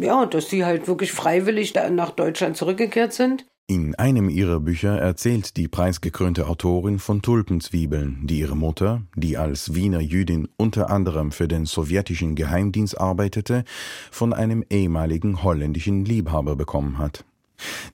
Ja, 0.00 0.26
dass 0.26 0.48
die 0.48 0.64
halt 0.64 0.86
wirklich 0.86 1.12
freiwillig 1.12 1.74
nach 1.74 2.10
Deutschland 2.10 2.56
zurückgekehrt 2.56 3.12
sind. 3.12 3.46
In 3.68 3.94
einem 3.94 4.28
ihrer 4.28 4.60
Bücher 4.60 4.98
erzählt 4.98 5.56
die 5.56 5.66
preisgekrönte 5.66 6.46
Autorin 6.46 6.98
von 6.98 7.22
Tulpenzwiebeln, 7.22 8.26
die 8.26 8.40
ihre 8.40 8.56
Mutter, 8.56 9.02
die 9.16 9.38
als 9.38 9.74
Wiener 9.74 10.00
Jüdin 10.00 10.48
unter 10.58 10.90
anderem 10.90 11.32
für 11.32 11.48
den 11.48 11.64
sowjetischen 11.64 12.34
Geheimdienst 12.34 13.00
arbeitete, 13.00 13.64
von 14.10 14.34
einem 14.34 14.62
ehemaligen 14.68 15.42
holländischen 15.42 16.04
Liebhaber 16.04 16.54
bekommen 16.54 16.98
hat. 16.98 17.24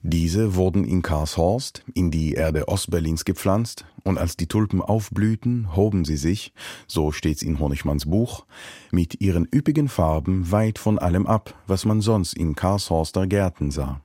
Diese 0.02 0.54
wurden 0.54 0.84
in 0.84 1.02
Karshorst 1.02 1.84
in 1.94 2.10
die 2.10 2.34
Erde 2.34 2.68
Ostberlins 2.68 3.24
gepflanzt, 3.24 3.84
und 4.04 4.18
als 4.18 4.36
die 4.36 4.46
Tulpen 4.46 4.80
aufblühten, 4.80 5.76
hoben 5.76 6.04
sie 6.04 6.16
sich, 6.16 6.52
so 6.86 7.12
steht's 7.12 7.42
in 7.42 7.58
Honigmanns 7.58 8.06
Buch, 8.06 8.46
mit 8.90 9.20
ihren 9.20 9.46
üppigen 9.54 9.88
Farben 9.88 10.50
weit 10.50 10.78
von 10.78 10.98
allem 10.98 11.26
ab, 11.26 11.54
was 11.66 11.84
man 11.84 12.00
sonst 12.00 12.34
in 12.34 12.54
Karshorster 12.54 13.26
Gärten 13.26 13.70
sah. 13.70 14.00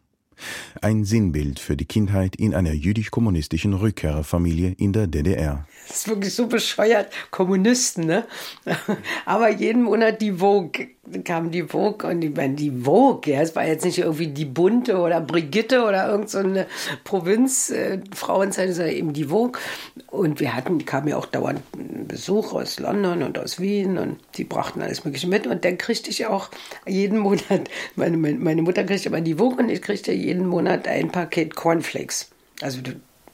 Ein 0.82 1.06
Sinnbild 1.06 1.60
für 1.60 1.78
die 1.78 1.86
Kindheit 1.86 2.36
in 2.36 2.54
einer 2.54 2.74
jüdisch-kommunistischen 2.74 3.74
Rückkehrerfamilie 3.74 4.76
in 4.78 4.94
der 4.94 5.08
DDR. 5.08 5.66
Das 5.88 5.98
ist 5.98 6.08
wirklich 6.08 6.34
so 6.34 6.48
bescheuert. 6.48 7.12
Kommunisten, 7.32 8.06
ne? 8.06 8.26
Aber 9.26 9.50
jeden 9.50 9.84
Monat 9.84 10.22
die 10.22 10.34
Vogue 10.34 10.88
kam 11.26 11.52
die 11.52 11.64
Vogue 11.64 12.10
und 12.10 12.24
ich 12.24 12.34
meine, 12.34 12.56
die 12.56 12.72
Vogue, 12.72 13.32
ja, 13.32 13.42
es 13.42 13.56
war 13.58 13.66
jetzt 13.68 13.84
nicht 13.84 13.98
irgendwie 13.98 14.28
die 14.28 14.46
Bunte 14.46 14.98
oder 14.98 15.20
Brigitte 15.20 15.84
oder 15.84 16.10
irgendeine 16.10 16.62
so 16.62 16.96
Provinzfrauenzeit, 17.04 18.70
äh, 18.70 18.74
sondern 18.74 18.96
eben 18.96 19.14
die 19.14 19.26
Vogue. 19.26 19.60
Und 20.08 20.40
wir 20.40 20.56
hatten, 20.56 20.86
kam 20.86 21.08
ja 21.10 21.18
auch 21.18 21.26
dauernd 21.26 21.62
Besuch 22.08 22.54
aus 22.54 22.80
London 22.80 23.22
und 23.22 23.38
aus 23.38 23.60
Wien 23.60 23.98
und 23.98 24.18
die 24.36 24.46
brachten 24.46 24.82
alles 24.82 25.04
Mögliche 25.04 25.28
mit. 25.28 25.46
Und 25.46 25.66
dann 25.66 25.78
kriegte 25.78 26.10
ich 26.10 26.26
auch 26.26 26.50
jeden 26.88 27.20
Monat, 27.20 27.70
meine, 27.96 28.16
meine 28.16 28.62
Mutter 28.62 28.86
kriegte 28.86 29.10
immer 29.10 29.22
die 29.22 29.36
Vogue 29.36 29.62
und 29.62 29.70
ich 29.70 29.82
kriegte 29.82 30.14
jeden 30.34 30.48
Monat 30.48 30.88
ein 30.88 31.12
Paket 31.12 31.56
Cornflakes. 31.56 32.32
Also 32.62 32.80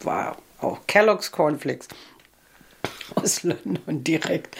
war 0.01 0.38
auch 0.60 0.79
Kellogg's 0.88 1.32
Cornflakes 1.32 1.88
aus 3.15 3.44
London 3.44 4.03
direkt. 4.03 4.58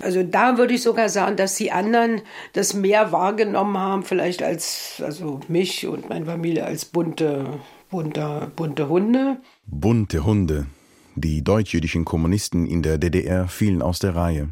Also 0.00 0.22
da 0.24 0.58
würde 0.58 0.74
ich 0.74 0.82
sogar 0.82 1.08
sagen, 1.08 1.36
dass 1.36 1.54
die 1.54 1.70
anderen 1.70 2.22
das 2.54 2.74
mehr 2.74 3.12
wahrgenommen 3.12 3.78
haben, 3.78 4.02
vielleicht 4.02 4.42
als 4.42 5.00
also 5.04 5.40
mich 5.48 5.86
und 5.86 6.08
meine 6.08 6.26
Familie 6.26 6.64
als 6.64 6.84
bunte, 6.84 7.60
bunte, 7.90 8.50
bunte 8.56 8.88
Hunde. 8.88 9.36
Bunte 9.66 10.24
Hunde. 10.24 10.66
Die 11.14 11.42
deutsch-jüdischen 11.42 12.04
Kommunisten 12.04 12.66
in 12.66 12.82
der 12.82 12.98
DDR 12.98 13.48
fielen 13.48 13.80
aus 13.80 14.00
der 14.00 14.14
Reihe. 14.14 14.50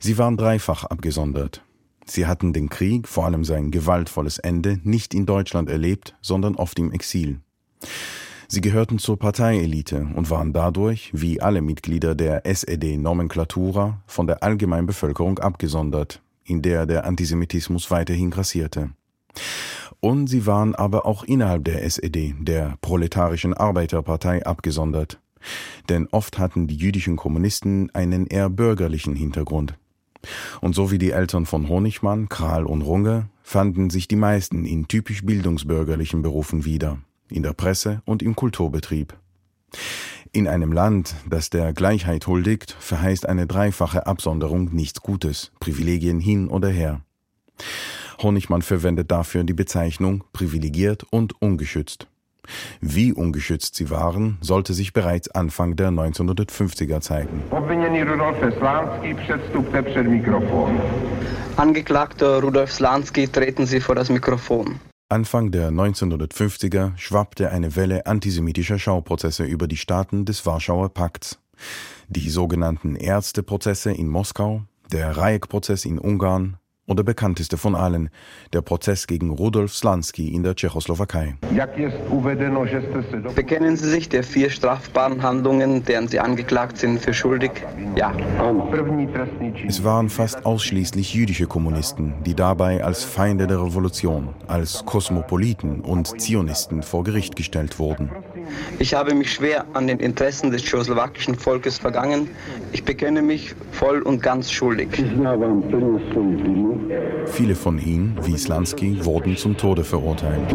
Sie 0.00 0.16
waren 0.16 0.36
dreifach 0.36 0.84
abgesondert. 0.84 1.62
Sie 2.04 2.26
hatten 2.26 2.52
den 2.52 2.68
Krieg, 2.68 3.08
vor 3.08 3.26
allem 3.26 3.44
sein 3.44 3.70
gewaltvolles 3.70 4.38
Ende, 4.38 4.80
nicht 4.82 5.14
in 5.14 5.26
Deutschland 5.26 5.70
erlebt, 5.70 6.16
sondern 6.20 6.56
oft 6.56 6.78
im 6.78 6.92
Exil. 6.92 7.40
Sie 8.48 8.60
gehörten 8.60 8.98
zur 8.98 9.18
Parteielite 9.18 10.08
und 10.14 10.28
waren 10.28 10.52
dadurch, 10.52 11.10
wie 11.14 11.40
alle 11.40 11.62
Mitglieder 11.62 12.14
der 12.14 12.44
SED-Nomenklatura, 12.44 14.02
von 14.06 14.26
der 14.26 14.42
allgemeinen 14.42 14.86
Bevölkerung 14.86 15.38
abgesondert, 15.38 16.20
in 16.44 16.60
der 16.60 16.84
der 16.84 17.06
Antisemitismus 17.06 17.90
weiterhin 17.90 18.30
grassierte. 18.30 18.90
Und 20.00 20.26
sie 20.26 20.46
waren 20.46 20.74
aber 20.74 21.06
auch 21.06 21.24
innerhalb 21.24 21.64
der 21.64 21.82
SED, 21.84 22.34
der 22.40 22.76
proletarischen 22.82 23.54
Arbeiterpartei, 23.54 24.44
abgesondert. 24.44 25.18
Denn 25.88 26.08
oft 26.10 26.38
hatten 26.38 26.66
die 26.66 26.76
jüdischen 26.76 27.16
Kommunisten 27.16 27.88
einen 27.94 28.26
eher 28.26 28.50
bürgerlichen 28.50 29.16
Hintergrund. 29.16 29.78
Und 30.60 30.74
so 30.74 30.90
wie 30.90 30.98
die 30.98 31.10
Eltern 31.10 31.46
von 31.46 31.68
Honigmann, 31.68 32.28
Kral 32.28 32.66
und 32.66 32.82
Runge, 32.82 33.28
fanden 33.42 33.90
sich 33.90 34.08
die 34.08 34.16
meisten 34.16 34.64
in 34.64 34.88
typisch 34.88 35.24
bildungsbürgerlichen 35.24 36.22
Berufen 36.22 36.64
wieder 36.64 36.98
in 37.28 37.42
der 37.42 37.52
Presse 37.52 38.02
und 38.04 38.22
im 38.22 38.36
Kulturbetrieb. 38.36 39.16
In 40.32 40.48
einem 40.48 40.72
Land, 40.72 41.14
das 41.28 41.50
der 41.50 41.72
Gleichheit 41.72 42.26
huldigt, 42.26 42.76
verheißt 42.78 43.28
eine 43.28 43.46
dreifache 43.46 44.06
Absonderung 44.06 44.72
nichts 44.72 45.00
Gutes, 45.02 45.52
Privilegien 45.60 46.20
hin 46.20 46.48
oder 46.48 46.68
her. 46.68 47.02
Honigmann 48.22 48.62
verwendet 48.62 49.10
dafür 49.10 49.44
die 49.44 49.52
Bezeichnung 49.52 50.24
privilegiert 50.32 51.04
und 51.10 51.40
ungeschützt. 51.42 52.08
Wie 52.80 53.12
ungeschützt 53.12 53.74
sie 53.74 53.90
waren, 53.90 54.38
sollte 54.40 54.74
sich 54.74 54.92
bereits 54.92 55.30
Anfang 55.30 55.76
der 55.76 55.90
1950er 55.90 57.00
zeigen. 57.00 57.42
Angeklagter 61.56 62.42
Rudolf 62.42 62.72
Slansky, 62.72 63.28
treten 63.28 63.66
Sie 63.66 63.80
vor 63.80 63.94
das 63.94 64.08
Mikrofon. 64.10 64.80
Anfang 65.08 65.50
der 65.50 65.70
1950er 65.70 66.92
schwappte 66.96 67.50
eine 67.50 67.76
Welle 67.76 68.06
antisemitischer 68.06 68.78
Schauprozesse 68.78 69.44
über 69.44 69.68
die 69.68 69.76
Staaten 69.76 70.24
des 70.24 70.46
Warschauer 70.46 70.88
Pakts. 70.88 71.38
Die 72.08 72.30
sogenannten 72.30 72.96
Ärzteprozesse 72.96 73.92
in 73.92 74.08
Moskau, 74.08 74.62
der 74.90 75.16
Rajek-Prozess 75.16 75.84
in 75.84 75.98
Ungarn, 75.98 76.56
und 76.92 76.98
der 76.98 77.04
bekannteste 77.04 77.56
von 77.56 77.74
allen, 77.74 78.10
der 78.52 78.60
Prozess 78.60 79.06
gegen 79.06 79.30
Rudolf 79.30 79.74
Slansky 79.74 80.28
in 80.28 80.42
der 80.42 80.54
Tschechoslowakei. 80.54 81.36
Bekennen 83.34 83.76
Sie 83.76 83.88
sich 83.88 84.08
der 84.10 84.22
vier 84.22 84.50
strafbaren 84.50 85.22
Handlungen, 85.22 85.84
deren 85.84 86.06
Sie 86.06 86.20
angeklagt 86.20 86.76
sind, 86.76 87.00
für 87.00 87.14
schuldig? 87.14 87.52
Ja. 87.96 88.12
Es 89.66 89.82
waren 89.82 90.10
fast 90.10 90.44
ausschließlich 90.44 91.14
jüdische 91.14 91.46
Kommunisten, 91.46 92.12
die 92.26 92.34
dabei 92.34 92.84
als 92.84 93.04
Feinde 93.04 93.46
der 93.46 93.62
Revolution, 93.62 94.28
als 94.46 94.84
Kosmopoliten 94.84 95.80
und 95.80 96.20
Zionisten 96.20 96.82
vor 96.82 97.04
Gericht 97.04 97.36
gestellt 97.36 97.78
wurden. 97.78 98.10
Ich 98.78 98.94
habe 98.94 99.14
mich 99.14 99.32
schwer 99.32 99.64
an 99.74 99.86
den 99.86 99.98
Interessen 99.98 100.50
des 100.50 100.62
tschechoslowakischen 100.62 101.34
Volkes 101.34 101.78
vergangen. 101.78 102.28
Ich 102.72 102.84
bekenne 102.84 103.22
mich 103.22 103.54
voll 103.72 104.02
und 104.02 104.22
ganz 104.22 104.50
schuldig. 104.50 104.88
Viele 107.26 107.54
von 107.54 107.78
ihnen, 107.78 108.18
wie 108.24 108.36
Slansky, 108.36 109.04
wurden 109.04 109.36
zum 109.36 109.56
Tode 109.56 109.84
verurteilt. 109.84 110.54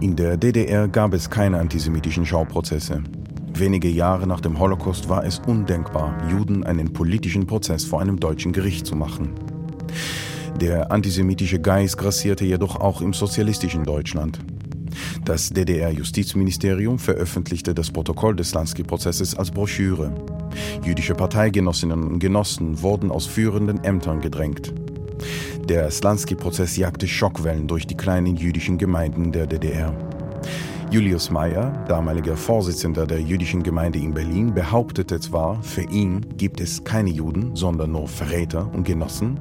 In 0.00 0.16
der 0.16 0.36
DDR 0.36 0.88
gab 0.88 1.12
es 1.12 1.28
keine 1.28 1.58
antisemitischen 1.58 2.24
Schauprozesse. 2.24 3.02
Wenige 3.54 3.88
Jahre 3.88 4.26
nach 4.26 4.40
dem 4.40 4.58
Holocaust 4.58 5.10
war 5.10 5.24
es 5.24 5.38
undenkbar, 5.40 6.16
Juden 6.30 6.64
einen 6.64 6.94
politischen 6.94 7.46
Prozess 7.46 7.84
vor 7.84 8.00
einem 8.00 8.18
deutschen 8.18 8.52
Gericht 8.52 8.86
zu 8.86 8.96
machen. 8.96 9.34
Der 10.60 10.92
antisemitische 10.92 11.58
Geist 11.58 11.96
grassierte 11.96 12.44
jedoch 12.44 12.76
auch 12.76 13.00
im 13.00 13.14
sozialistischen 13.14 13.82
Deutschland. 13.82 14.40
Das 15.24 15.48
DDR-Justizministerium 15.48 16.98
veröffentlichte 16.98 17.72
das 17.72 17.90
Protokoll 17.90 18.36
des 18.36 18.52
Lansky-Prozesses 18.52 19.34
als 19.38 19.50
Broschüre. 19.50 20.12
Jüdische 20.84 21.14
Parteigenossinnen 21.14 22.02
und 22.02 22.18
Genossen 22.18 22.82
wurden 22.82 23.10
aus 23.10 23.24
führenden 23.24 23.82
Ämtern 23.84 24.20
gedrängt. 24.20 24.74
Der 25.66 25.90
Slansky-Prozess 25.90 26.76
jagte 26.76 27.08
Schockwellen 27.08 27.66
durch 27.66 27.86
die 27.86 27.96
kleinen 27.96 28.36
jüdischen 28.36 28.76
Gemeinden 28.76 29.32
der 29.32 29.46
DDR. 29.46 29.96
Julius 30.90 31.30
Meyer, 31.30 31.72
damaliger 31.88 32.36
Vorsitzender 32.36 33.06
der 33.06 33.20
jüdischen 33.20 33.62
Gemeinde 33.62 33.98
in 33.98 34.12
Berlin, 34.12 34.52
behauptete 34.52 35.20
zwar, 35.20 35.62
für 35.62 35.82
ihn 35.82 36.26
gibt 36.36 36.60
es 36.60 36.84
keine 36.84 37.10
Juden, 37.10 37.56
sondern 37.56 37.92
nur 37.92 38.08
Verräter 38.08 38.68
und 38.74 38.84
Genossen, 38.84 39.38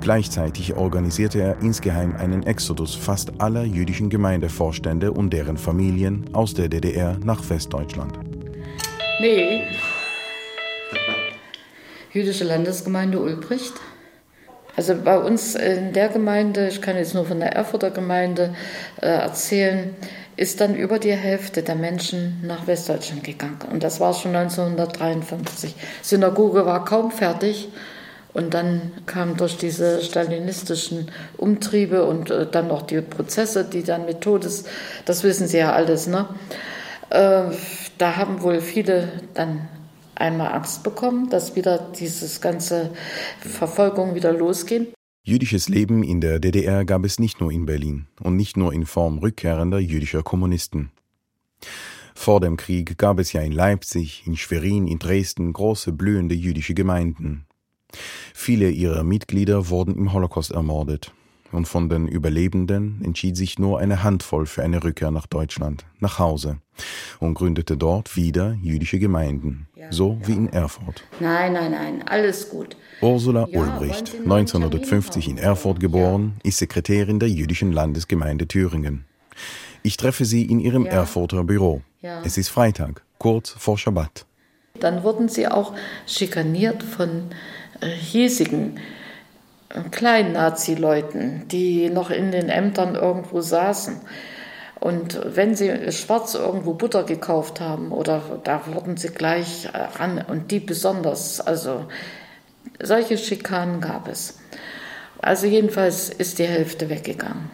Gleichzeitig 0.00 0.76
organisierte 0.76 1.40
er 1.40 1.60
insgeheim 1.60 2.14
einen 2.16 2.44
Exodus 2.44 2.94
fast 2.94 3.40
aller 3.40 3.64
jüdischen 3.64 4.10
Gemeindevorstände 4.10 5.12
und 5.12 5.32
deren 5.32 5.56
Familien 5.56 6.32
aus 6.32 6.54
der 6.54 6.68
DDR 6.68 7.18
nach 7.24 7.48
Westdeutschland. 7.50 8.18
Nee. 9.20 9.64
Jüdische 12.12 12.44
Landesgemeinde 12.44 13.20
Ulbricht. 13.20 13.74
Also 14.76 14.94
bei 14.94 15.18
uns 15.18 15.56
in 15.56 15.92
der 15.92 16.08
Gemeinde, 16.08 16.68
ich 16.68 16.80
kann 16.80 16.96
jetzt 16.96 17.12
nur 17.12 17.26
von 17.26 17.40
der 17.40 17.52
Erfurter 17.52 17.90
Gemeinde 17.90 18.54
äh, 19.02 19.06
erzählen, 19.06 19.96
ist 20.36 20.60
dann 20.60 20.76
über 20.76 21.00
die 21.00 21.12
Hälfte 21.12 21.64
der 21.64 21.74
Menschen 21.74 22.40
nach 22.44 22.68
Westdeutschland 22.68 23.24
gegangen. 23.24 23.58
Und 23.72 23.82
das 23.82 23.98
war 23.98 24.14
schon 24.14 24.36
1953. 24.36 25.74
Synagoge 26.00 26.64
war 26.64 26.84
kaum 26.84 27.10
fertig 27.10 27.68
und 28.32 28.54
dann 28.54 28.92
kamen 29.06 29.36
durch 29.36 29.56
diese 29.56 30.02
stalinistischen 30.02 31.10
Umtriebe 31.36 32.04
und 32.04 32.30
äh, 32.30 32.46
dann 32.50 32.68
noch 32.68 32.82
die 32.82 33.00
Prozesse, 33.00 33.64
die 33.64 33.82
dann 33.82 34.06
mit 34.06 34.20
Todes, 34.20 34.64
das 35.04 35.22
wissen 35.24 35.48
Sie 35.48 35.58
ja 35.58 35.72
alles, 35.72 36.06
ne? 36.06 36.28
Äh, 37.10 37.44
da 37.98 38.16
haben 38.16 38.42
wohl 38.42 38.60
viele 38.60 39.08
dann 39.34 39.68
einmal 40.14 40.52
Angst 40.52 40.82
bekommen, 40.82 41.30
dass 41.30 41.56
wieder 41.56 41.78
dieses 41.98 42.40
ganze 42.40 42.90
Verfolgung 43.40 44.14
wieder 44.14 44.32
losgehen. 44.32 44.88
Jüdisches 45.22 45.68
Leben 45.68 46.02
in 46.02 46.20
der 46.20 46.38
DDR 46.38 46.84
gab 46.84 47.04
es 47.04 47.18
nicht 47.18 47.40
nur 47.40 47.52
in 47.52 47.66
Berlin 47.66 48.06
und 48.22 48.36
nicht 48.36 48.56
nur 48.56 48.72
in 48.72 48.86
Form 48.86 49.18
rückkehrender 49.18 49.78
jüdischer 49.78 50.22
Kommunisten. 50.22 50.90
Vor 52.14 52.40
dem 52.40 52.56
Krieg 52.56 52.98
gab 52.98 53.18
es 53.18 53.32
ja 53.32 53.42
in 53.42 53.52
Leipzig, 53.52 54.26
in 54.26 54.36
Schwerin, 54.36 54.88
in 54.88 54.98
Dresden 54.98 55.52
große 55.52 55.92
blühende 55.92 56.34
jüdische 56.34 56.74
Gemeinden, 56.74 57.46
Viele 58.34 58.70
ihrer 58.70 59.02
Mitglieder 59.02 59.68
wurden 59.68 59.96
im 59.96 60.12
Holocaust 60.12 60.50
ermordet. 60.50 61.12
Und 61.50 61.66
von 61.66 61.88
den 61.88 62.08
Überlebenden 62.08 63.00
entschied 63.02 63.36
sich 63.36 63.58
nur 63.58 63.78
eine 63.78 64.02
Handvoll 64.02 64.44
für 64.44 64.62
eine 64.62 64.84
Rückkehr 64.84 65.10
nach 65.10 65.26
Deutschland, 65.26 65.86
nach 65.98 66.18
Hause, 66.18 66.58
und 67.20 67.34
gründete 67.34 67.78
dort 67.78 68.16
wieder 68.16 68.56
jüdische 68.60 68.98
Gemeinden, 68.98 69.66
ja, 69.74 69.90
so 69.90 70.18
ja. 70.20 70.28
wie 70.28 70.32
in 70.32 70.52
Erfurt. 70.52 71.04
Nein, 71.20 71.54
nein, 71.54 71.70
nein, 71.70 72.02
alles 72.06 72.50
gut. 72.50 72.76
Ursula 73.00 73.48
ja, 73.50 73.60
Ulbricht, 73.60 74.14
1950 74.14 75.28
in 75.28 75.38
Erfurt 75.38 75.80
geboren, 75.80 76.34
ist 76.42 76.58
Sekretärin 76.58 77.18
der 77.18 77.30
jüdischen 77.30 77.72
Landesgemeinde 77.72 78.46
Thüringen. 78.46 79.06
Ich 79.82 79.96
treffe 79.96 80.26
sie 80.26 80.44
in 80.44 80.60
ihrem 80.60 80.84
Erfurter 80.84 81.44
Büro. 81.44 81.80
Es 82.24 82.36
ist 82.36 82.50
Freitag, 82.50 83.02
kurz 83.18 83.50
vor 83.50 83.78
Schabbat. 83.78 84.26
Dann 84.80 85.02
wurden 85.02 85.28
sie 85.28 85.48
auch 85.48 85.74
schikaniert 86.06 86.82
von 86.82 87.30
hiesigen 87.86 88.78
äh, 89.68 89.82
kleinen 89.90 90.32
Nazi-Leuten, 90.32 91.46
die 91.48 91.90
noch 91.90 92.10
in 92.10 92.32
den 92.32 92.48
Ämtern 92.48 92.94
irgendwo 92.94 93.40
saßen. 93.40 93.96
Und 94.80 95.20
wenn 95.24 95.56
sie 95.56 95.90
schwarz 95.90 96.34
irgendwo 96.34 96.74
Butter 96.74 97.02
gekauft 97.02 97.60
haben, 97.60 97.90
oder 97.90 98.40
da 98.44 98.62
wurden 98.66 98.96
sie 98.96 99.08
gleich 99.08 99.66
äh, 99.66 99.78
ran, 99.98 100.24
und 100.28 100.50
die 100.50 100.60
besonders, 100.60 101.40
also 101.40 101.86
solche 102.80 103.18
Schikanen 103.18 103.80
gab 103.80 104.08
es. 104.08 104.38
Also 105.20 105.46
jedenfalls 105.46 106.10
ist 106.10 106.38
die 106.38 106.46
Hälfte 106.46 106.88
weggegangen. 106.88 107.50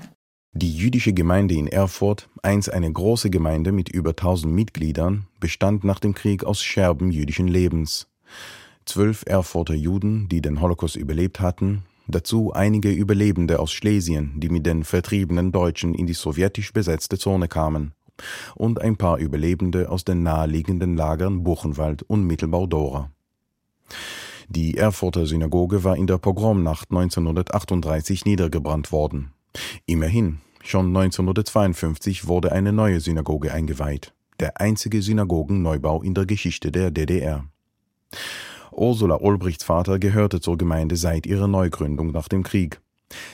Die 0.53 0.77
jüdische 0.77 1.15
Gemeinde 1.15 1.55
in 1.55 1.67
Erfurt, 1.67 2.29
einst 2.43 2.73
eine 2.73 2.93
große 2.93 3.31
Gemeinde 3.31 3.73
mit 3.73 3.89
über 3.89 4.11
1000 4.11 4.53
Mitgliedern, 4.55 5.27
bestand 5.41 5.83
nach 5.83 5.99
dem 5.99 6.15
Krieg 6.15 6.45
aus 6.45 6.63
Scherben 6.63 7.11
jüdischen 7.11 7.49
Lebens 7.49 8.07
zwölf 8.87 9.25
Erfurter 9.27 9.75
Juden, 9.75 10.29
die 10.29 10.41
den 10.41 10.61
Holocaust 10.61 10.97
überlebt 10.97 11.41
hatten, 11.41 11.85
dazu 12.07 12.53
einige 12.53 12.91
Überlebende 12.91 13.59
aus 13.59 13.73
Schlesien, 13.73 14.41
die 14.41 14.49
mit 14.49 14.67
den 14.67 14.85
vertriebenen 14.85 15.53
Deutschen 15.53 15.95
in 15.95 16.07
die 16.07 16.13
sowjetisch 16.13 16.73
besetzte 16.73 17.19
Zone 17.19 17.49
kamen, 17.49 17.93
und 18.55 18.81
ein 18.81 18.97
paar 18.97 19.19
Überlebende 19.19 19.91
aus 19.91 20.05
den 20.05 20.23
naheliegenden 20.23 20.97
Lagern 20.97 21.43
Buchenwald 21.43 22.03
und 22.03 22.25
Mittelbau-Dora. 22.25 23.11
Die 24.49 24.77
Erfurter 24.77 25.27
Synagoge 25.27 25.85
war 25.85 25.97
in 25.97 26.07
der 26.07 26.19
Pogromnacht 26.19 26.91
1938 26.91 28.25
niedergebrannt 28.25 28.93
worden. 28.93 29.33
Immerhin, 29.87 30.41
schon 30.63 30.89
1952 30.89 32.27
wurde 32.27 32.53
eine 32.53 32.73
neue 32.73 33.01
Synagoge 33.01 33.53
eingeweiht, 33.53 34.13
der 34.41 34.61
einzige 34.61 35.01
Synagogenneubau 35.01 36.03
in 36.03 36.15
der 36.15 36.27
Geschichte 36.27 36.71
der 36.71 36.91
DDR. 36.91 37.45
Ursula 38.77 39.17
Ulbrichts 39.21 39.65
Vater 39.65 39.99
gehörte 39.99 40.41
zur 40.41 40.59
Gemeinde 40.59 40.97
seit 40.97 41.27
ihrer 41.27 41.49
Neugründung 41.49 42.11
nach 42.11 42.29
dem 42.29 42.43
Krieg. 42.43 42.81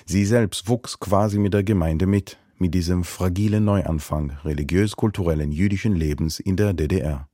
Sie 0.05 0.25
selbst 0.25 0.69
wuchs 0.69 1.01
quasi 1.01 1.39
mit 1.39 1.55
der 1.55 1.63
Gemeinde 1.63 2.07
mit, 2.07 2.39
mit 2.59 2.75
diesem 2.75 3.05
fragilen 3.05 3.65
Neuanfang 3.65 4.37
religiös-kulturellen 4.45 5.53
jüdischen 5.53 5.97
Lebens 5.97 6.41
in 6.41 6.57
der 6.57 6.73
DDR. 6.75 7.27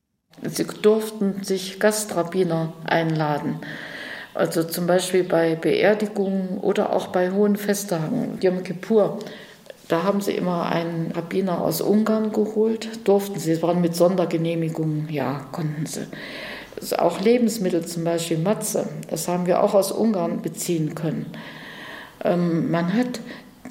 Sie 0.42 0.66
durften 0.82 1.42
sich 1.42 1.80
Gastrabbiner 1.80 2.72
einladen. 2.84 3.60
Also 4.34 4.62
zum 4.64 4.86
Beispiel 4.86 5.24
bei 5.24 5.56
Beerdigungen 5.56 6.58
oder 6.58 6.92
auch 6.92 7.08
bei 7.08 7.30
hohen 7.30 7.56
Festtagen, 7.56 8.38
Yom 8.42 8.62
Kippur. 8.62 9.18
Da 9.88 10.02
haben 10.02 10.20
sie 10.20 10.32
immer 10.32 10.66
einen 10.66 11.12
Rabbiner 11.12 11.60
aus 11.60 11.80
Ungarn 11.80 12.32
geholt, 12.32 13.06
durften 13.08 13.38
sie, 13.38 13.62
waren 13.62 13.80
mit 13.80 13.94
Sondergenehmigungen, 13.94 15.08
ja, 15.08 15.46
konnten 15.52 15.86
sie 15.86 16.06
auch 16.98 17.20
Lebensmittel, 17.20 17.84
zum 17.86 18.04
Beispiel 18.04 18.38
Matze, 18.38 18.88
das 19.10 19.28
haben 19.28 19.46
wir 19.46 19.62
auch 19.62 19.74
aus 19.74 19.92
Ungarn 19.92 20.42
beziehen 20.42 20.94
können. 20.94 21.26
Ähm, 22.24 22.70
man 22.70 22.92
hat 22.92 23.20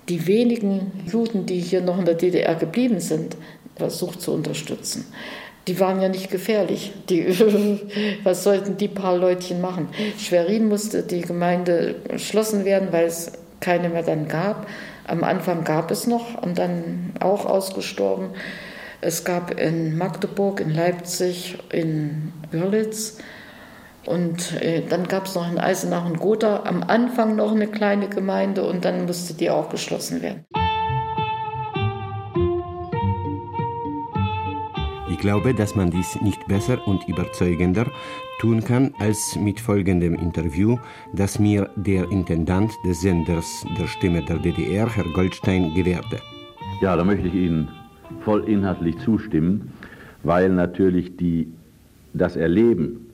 die 0.10 0.28
wenigen 0.28 0.91
Juden, 1.12 1.46
die 1.46 1.60
hier 1.60 1.82
noch 1.82 1.98
in 1.98 2.06
der 2.06 2.15
DDR 2.15 2.56
geblieben 2.56 3.00
sind, 3.00 3.38
versucht 3.76 4.22
zu 4.22 4.32
unterstützen. 4.32 5.06
Die 5.68 5.80
waren 5.80 6.00
ja 6.00 6.10
nicht 6.10 6.30
gefährlich. 6.30 6.94
Die, 7.10 7.28
was 8.24 8.44
sollten 8.44 8.78
die 8.78 8.88
paar 8.88 9.18
Leutchen 9.18 9.62
machen? 9.62 9.89
Schwerin 10.20 10.68
musste 10.68 11.02
die 11.02 11.22
Gemeinde 11.22 11.96
geschlossen 12.08 12.65
werden, 12.65 12.89
weil 12.91 13.06
es 13.06 13.32
keine 13.60 13.89
mehr 13.89 14.04
dann 14.04 14.28
gab. 14.28 14.68
Am 15.08 15.24
Anfang 15.24 15.63
gab 15.63 15.91
es 15.91 16.08
noch 16.08 16.41
und 16.41 16.58
dann 16.58 17.13
auch 17.20 17.46
ausgestorben. 17.46 18.30
Es 19.02 19.24
gab 19.24 19.60
in 19.60 19.98
Magdeburg, 19.98 20.60
in 20.60 20.70
Leipzig, 20.70 21.58
in 21.72 22.34
Görlitz 22.52 23.18
und 24.06 24.62
äh, 24.62 24.82
dann 24.88 25.08
gab 25.08 25.26
es 25.26 25.36
noch 25.36 25.50
in 25.50 25.58
Eisenach 25.58 26.06
und 26.06 26.20
Gotha 26.20 26.64
am 26.66 26.84
Anfang 26.84 27.36
noch 27.36 27.52
eine 27.52 27.68
kleine 27.68 28.08
Gemeinde 28.08 28.64
und 28.64 28.86
dann 28.86 29.06
musste 29.06 29.34
die 29.34 29.50
auch 29.50 29.70
geschlossen 29.70 30.22
werden. 30.22 30.46
Ich 35.10 35.22
glaube, 35.22 35.56
dass 35.56 35.76
man 35.76 35.90
dies 35.90 36.22
nicht 36.22 36.46
besser 36.48 36.88
und 36.88 37.08
überzeugender 37.08 37.88
tun 38.40 38.64
kann 38.64 38.94
als 39.00 39.36
mit 39.36 39.60
folgendem 39.60 40.14
Interview, 40.14 40.78
das 41.14 41.40
mir 41.40 41.72
der 41.76 42.12
Intendant 42.12 42.72
des 42.86 43.02
Senders 43.02 43.66
der 43.80 43.88
Stimme 43.88 44.24
der 44.24 44.38
DDR, 44.38 44.88
Herr 44.94 45.06
Goldstein, 45.14 45.74
gewährte. 45.74 46.20
Ja, 46.82 46.96
da 46.96 47.04
möchte 47.04 47.28
ich 47.28 47.34
Ihnen 47.34 47.70
voll 48.22 48.48
inhaltlich 48.48 48.98
zustimmen, 49.00 49.74
weil 50.24 50.50
natürlich 50.50 51.18
die, 51.18 51.48
das 52.13 52.36
Erleben 52.36 53.08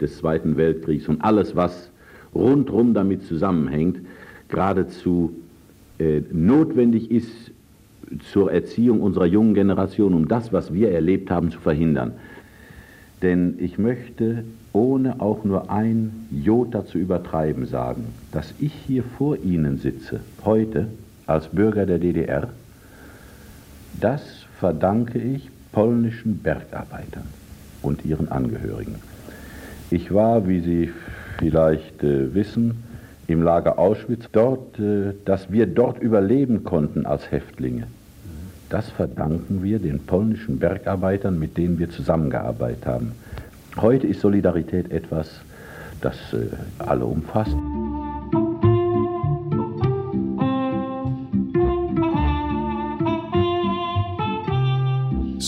des 0.00 0.18
Zweiten 0.18 0.56
Weltkriegs 0.56 1.08
und 1.08 1.22
alles, 1.22 1.56
was 1.56 1.90
rundherum 2.34 2.94
damit 2.94 3.24
zusammenhängt, 3.24 3.98
geradezu 4.48 5.32
äh, 5.98 6.22
notwendig 6.32 7.10
ist 7.10 7.50
zur 8.32 8.52
Erziehung 8.52 9.00
unserer 9.00 9.26
jungen 9.26 9.54
Generation, 9.54 10.14
um 10.14 10.28
das, 10.28 10.52
was 10.52 10.72
wir 10.72 10.90
erlebt 10.90 11.30
haben, 11.30 11.50
zu 11.50 11.58
verhindern. 11.60 12.12
Denn 13.22 13.56
ich 13.58 13.78
möchte, 13.78 14.44
ohne 14.72 15.20
auch 15.20 15.44
nur 15.44 15.70
ein 15.70 16.26
Jota 16.30 16.86
zu 16.86 16.98
übertreiben, 16.98 17.66
sagen, 17.66 18.04
dass 18.32 18.54
ich 18.60 18.72
hier 18.72 19.02
vor 19.02 19.36
Ihnen 19.36 19.78
sitze, 19.78 20.20
heute 20.44 20.88
als 21.26 21.48
Bürger 21.48 21.84
der 21.84 21.98
DDR, 21.98 22.48
das 24.00 24.22
verdanke 24.58 25.18
ich 25.18 25.50
polnischen 25.72 26.42
Bergarbeitern 26.42 27.24
und 27.82 28.04
ihren 28.04 28.30
Angehörigen. 28.30 28.96
Ich 29.90 30.12
war, 30.12 30.46
wie 30.48 30.60
Sie 30.60 30.90
vielleicht 31.38 32.02
äh, 32.02 32.34
wissen, 32.34 32.82
im 33.26 33.42
Lager 33.42 33.78
Auschwitz 33.78 34.24
dort, 34.32 34.78
äh, 34.78 35.12
dass 35.24 35.52
wir 35.52 35.66
dort 35.66 36.00
überleben 36.00 36.64
konnten 36.64 37.06
als 37.06 37.30
Häftlinge. 37.30 37.86
Das 38.68 38.90
verdanken 38.90 39.62
wir 39.62 39.78
den 39.78 40.00
polnischen 40.00 40.58
Bergarbeitern, 40.58 41.38
mit 41.38 41.56
denen 41.56 41.78
wir 41.78 41.88
zusammengearbeitet 41.88 42.84
haben. 42.86 43.12
Heute 43.76 44.06
ist 44.06 44.20
Solidarität 44.20 44.90
etwas, 44.90 45.40
das 46.00 46.16
äh, 46.32 46.48
alle 46.78 47.06
umfasst. 47.06 47.56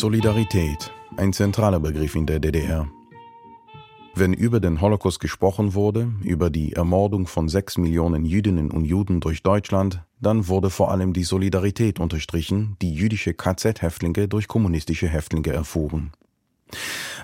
Solidarität, 0.00 0.90
ein 1.18 1.34
zentraler 1.34 1.78
Begriff 1.78 2.14
in 2.14 2.24
der 2.24 2.40
DDR. 2.40 2.88
Wenn 4.14 4.32
über 4.32 4.58
den 4.58 4.80
Holocaust 4.80 5.20
gesprochen 5.20 5.74
wurde, 5.74 6.10
über 6.22 6.48
die 6.48 6.72
Ermordung 6.72 7.26
von 7.26 7.50
sechs 7.50 7.76
Millionen 7.76 8.24
Jüdinnen 8.24 8.70
und 8.70 8.86
Juden 8.86 9.20
durch 9.20 9.42
Deutschland, 9.42 10.02
dann 10.18 10.48
wurde 10.48 10.70
vor 10.70 10.90
allem 10.90 11.12
die 11.12 11.24
Solidarität 11.24 12.00
unterstrichen, 12.00 12.76
die 12.80 12.94
jüdische 12.94 13.34
KZ-Häftlinge 13.34 14.26
durch 14.26 14.48
kommunistische 14.48 15.06
Häftlinge 15.06 15.52
erfuhren. 15.52 16.12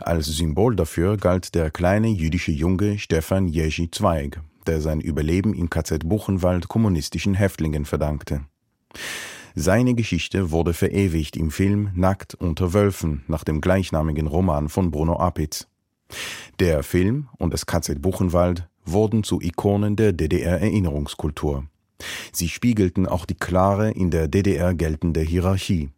Als 0.00 0.26
Symbol 0.26 0.76
dafür 0.76 1.16
galt 1.16 1.54
der 1.54 1.70
kleine 1.70 2.08
jüdische 2.08 2.52
Junge 2.52 2.98
Stefan 2.98 3.48
Jerzy 3.48 3.90
Zweig, 3.90 4.42
der 4.66 4.82
sein 4.82 5.00
Überleben 5.00 5.54
im 5.54 5.70
KZ 5.70 6.06
Buchenwald 6.06 6.68
kommunistischen 6.68 7.32
Häftlingen 7.32 7.86
verdankte. 7.86 8.42
Seine 9.58 9.94
Geschichte 9.94 10.50
wurde 10.50 10.74
verewigt 10.74 11.34
im 11.34 11.50
Film 11.50 11.90
Nackt 11.94 12.34
unter 12.34 12.74
Wölfen 12.74 13.24
nach 13.26 13.42
dem 13.42 13.62
gleichnamigen 13.62 14.26
Roman 14.26 14.68
von 14.68 14.90
Bruno 14.90 15.18
Apitz. 15.18 15.66
Der 16.60 16.82
Film 16.82 17.30
und 17.38 17.54
das 17.54 17.64
KZ 17.64 18.02
Buchenwald 18.02 18.68
wurden 18.84 19.24
zu 19.24 19.40
Ikonen 19.40 19.96
der 19.96 20.12
DDR-Erinnerungskultur. 20.12 21.64
Sie 22.32 22.50
spiegelten 22.50 23.06
auch 23.06 23.24
die 23.24 23.34
klare 23.34 23.92
in 23.92 24.10
der 24.10 24.28
DDR 24.28 24.74
geltende 24.74 25.22
Hierarchie 25.22 25.88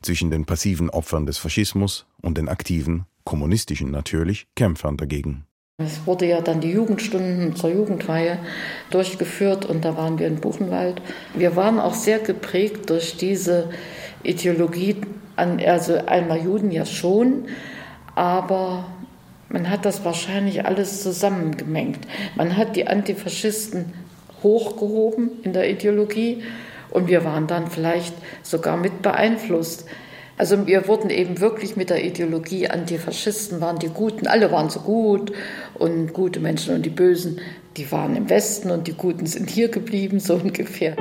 zwischen 0.00 0.30
den 0.30 0.44
passiven 0.44 0.88
Opfern 0.88 1.26
des 1.26 1.38
Faschismus 1.38 2.06
und 2.20 2.38
den 2.38 2.48
aktiven, 2.48 3.06
kommunistischen 3.24 3.90
natürlich, 3.90 4.46
Kämpfern 4.54 4.96
dagegen. 4.96 5.44
Es 5.84 6.06
wurde 6.06 6.26
ja 6.26 6.40
dann 6.40 6.60
die 6.60 6.70
Jugendstunden 6.70 7.56
zur 7.56 7.70
Jugendweihe 7.70 8.38
durchgeführt 8.90 9.64
und 9.64 9.84
da 9.84 9.96
waren 9.96 10.18
wir 10.18 10.26
in 10.26 10.36
Buchenwald. 10.36 11.00
Wir 11.34 11.56
waren 11.56 11.78
auch 11.78 11.94
sehr 11.94 12.18
geprägt 12.18 12.90
durch 12.90 13.16
diese 13.16 13.70
Ideologie, 14.22 14.96
also 15.36 15.94
einmal 16.06 16.42
Juden 16.42 16.70
ja 16.70 16.84
schon, 16.84 17.46
aber 18.14 18.84
man 19.48 19.68
hat 19.68 19.84
das 19.84 20.04
wahrscheinlich 20.04 20.64
alles 20.64 21.02
zusammengemengt. 21.02 22.00
Man 22.36 22.56
hat 22.56 22.76
die 22.76 22.86
Antifaschisten 22.86 23.92
hochgehoben 24.42 25.30
in 25.42 25.52
der 25.52 25.70
Ideologie 25.70 26.42
und 26.90 27.08
wir 27.08 27.24
waren 27.24 27.46
dann 27.46 27.68
vielleicht 27.68 28.14
sogar 28.42 28.76
mit 28.76 29.02
beeinflusst. 29.02 29.86
Also 30.42 30.66
wir 30.66 30.88
wurden 30.88 31.08
eben 31.10 31.38
wirklich 31.38 31.76
mit 31.76 31.88
der 31.88 32.04
Ideologie, 32.04 32.66
Antifaschisten 32.66 33.60
waren 33.60 33.78
die 33.78 33.90
Guten, 33.90 34.26
alle 34.26 34.50
waren 34.50 34.70
so 34.70 34.80
gut 34.80 35.30
und 35.74 36.12
gute 36.12 36.40
Menschen 36.40 36.74
und 36.74 36.84
die 36.84 36.90
Bösen, 36.90 37.38
die 37.76 37.92
waren 37.92 38.16
im 38.16 38.28
Westen 38.28 38.72
und 38.72 38.88
die 38.88 38.92
Guten 38.94 39.26
sind 39.26 39.48
hier 39.48 39.68
geblieben, 39.68 40.18
so 40.18 40.34
ungefähr. 40.42 40.96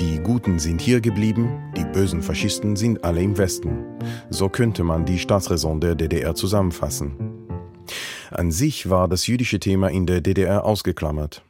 Die 0.00 0.18
Guten 0.24 0.58
sind 0.58 0.80
hier 0.80 1.02
geblieben, 1.02 1.60
die 1.76 1.84
bösen 1.84 2.22
Faschisten 2.22 2.74
sind 2.74 3.04
alle 3.04 3.20
im 3.20 3.36
Westen. 3.36 3.84
So 4.30 4.48
könnte 4.48 4.82
man 4.82 5.04
die 5.04 5.18
Staatsräson 5.18 5.78
der 5.82 5.94
DDR 5.94 6.34
zusammenfassen. 6.34 7.18
An 8.30 8.50
sich 8.50 8.88
war 8.88 9.08
das 9.08 9.26
jüdische 9.26 9.60
Thema 9.60 9.88
in 9.88 10.06
der 10.06 10.22
DDR 10.22 10.64
ausgeklammert. 10.64 11.42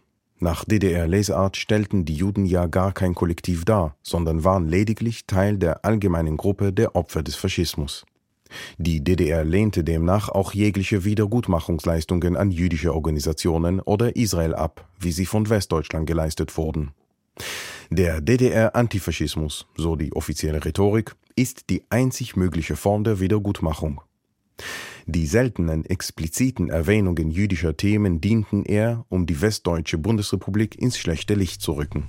Nach 0.42 0.64
DDR-Lesart 0.64 1.58
stellten 1.58 2.06
die 2.06 2.14
Juden 2.14 2.46
ja 2.46 2.66
gar 2.66 2.92
kein 2.92 3.14
Kollektiv 3.14 3.66
dar, 3.66 3.96
sondern 4.02 4.42
waren 4.42 4.66
lediglich 4.66 5.26
Teil 5.26 5.58
der 5.58 5.84
allgemeinen 5.84 6.38
Gruppe 6.38 6.72
der 6.72 6.96
Opfer 6.96 7.22
des 7.22 7.36
Faschismus. 7.36 8.06
Die 8.78 9.04
DDR 9.04 9.44
lehnte 9.44 9.84
demnach 9.84 10.30
auch 10.30 10.54
jegliche 10.54 11.04
Wiedergutmachungsleistungen 11.04 12.36
an 12.36 12.50
jüdische 12.50 12.94
Organisationen 12.94 13.80
oder 13.80 14.16
Israel 14.16 14.54
ab, 14.54 14.88
wie 14.98 15.12
sie 15.12 15.26
von 15.26 15.50
Westdeutschland 15.50 16.06
geleistet 16.06 16.56
wurden. 16.56 16.92
Der 17.90 18.22
DDR-Antifaschismus, 18.22 19.66
so 19.76 19.94
die 19.94 20.14
offizielle 20.14 20.64
Rhetorik, 20.64 21.16
ist 21.36 21.68
die 21.68 21.82
einzig 21.90 22.34
mögliche 22.34 22.76
Form 22.76 23.04
der 23.04 23.20
Wiedergutmachung. 23.20 24.00
Die 25.06 25.26
seltenen 25.26 25.84
expliziten 25.84 26.68
Erwähnungen 26.68 27.30
jüdischer 27.30 27.76
Themen 27.76 28.20
dienten 28.20 28.64
eher, 28.64 29.04
um 29.08 29.26
die 29.26 29.40
westdeutsche 29.40 29.98
Bundesrepublik 29.98 30.80
ins 30.80 30.98
schlechte 30.98 31.34
Licht 31.34 31.62
zu 31.62 31.72
rücken. 31.72 32.04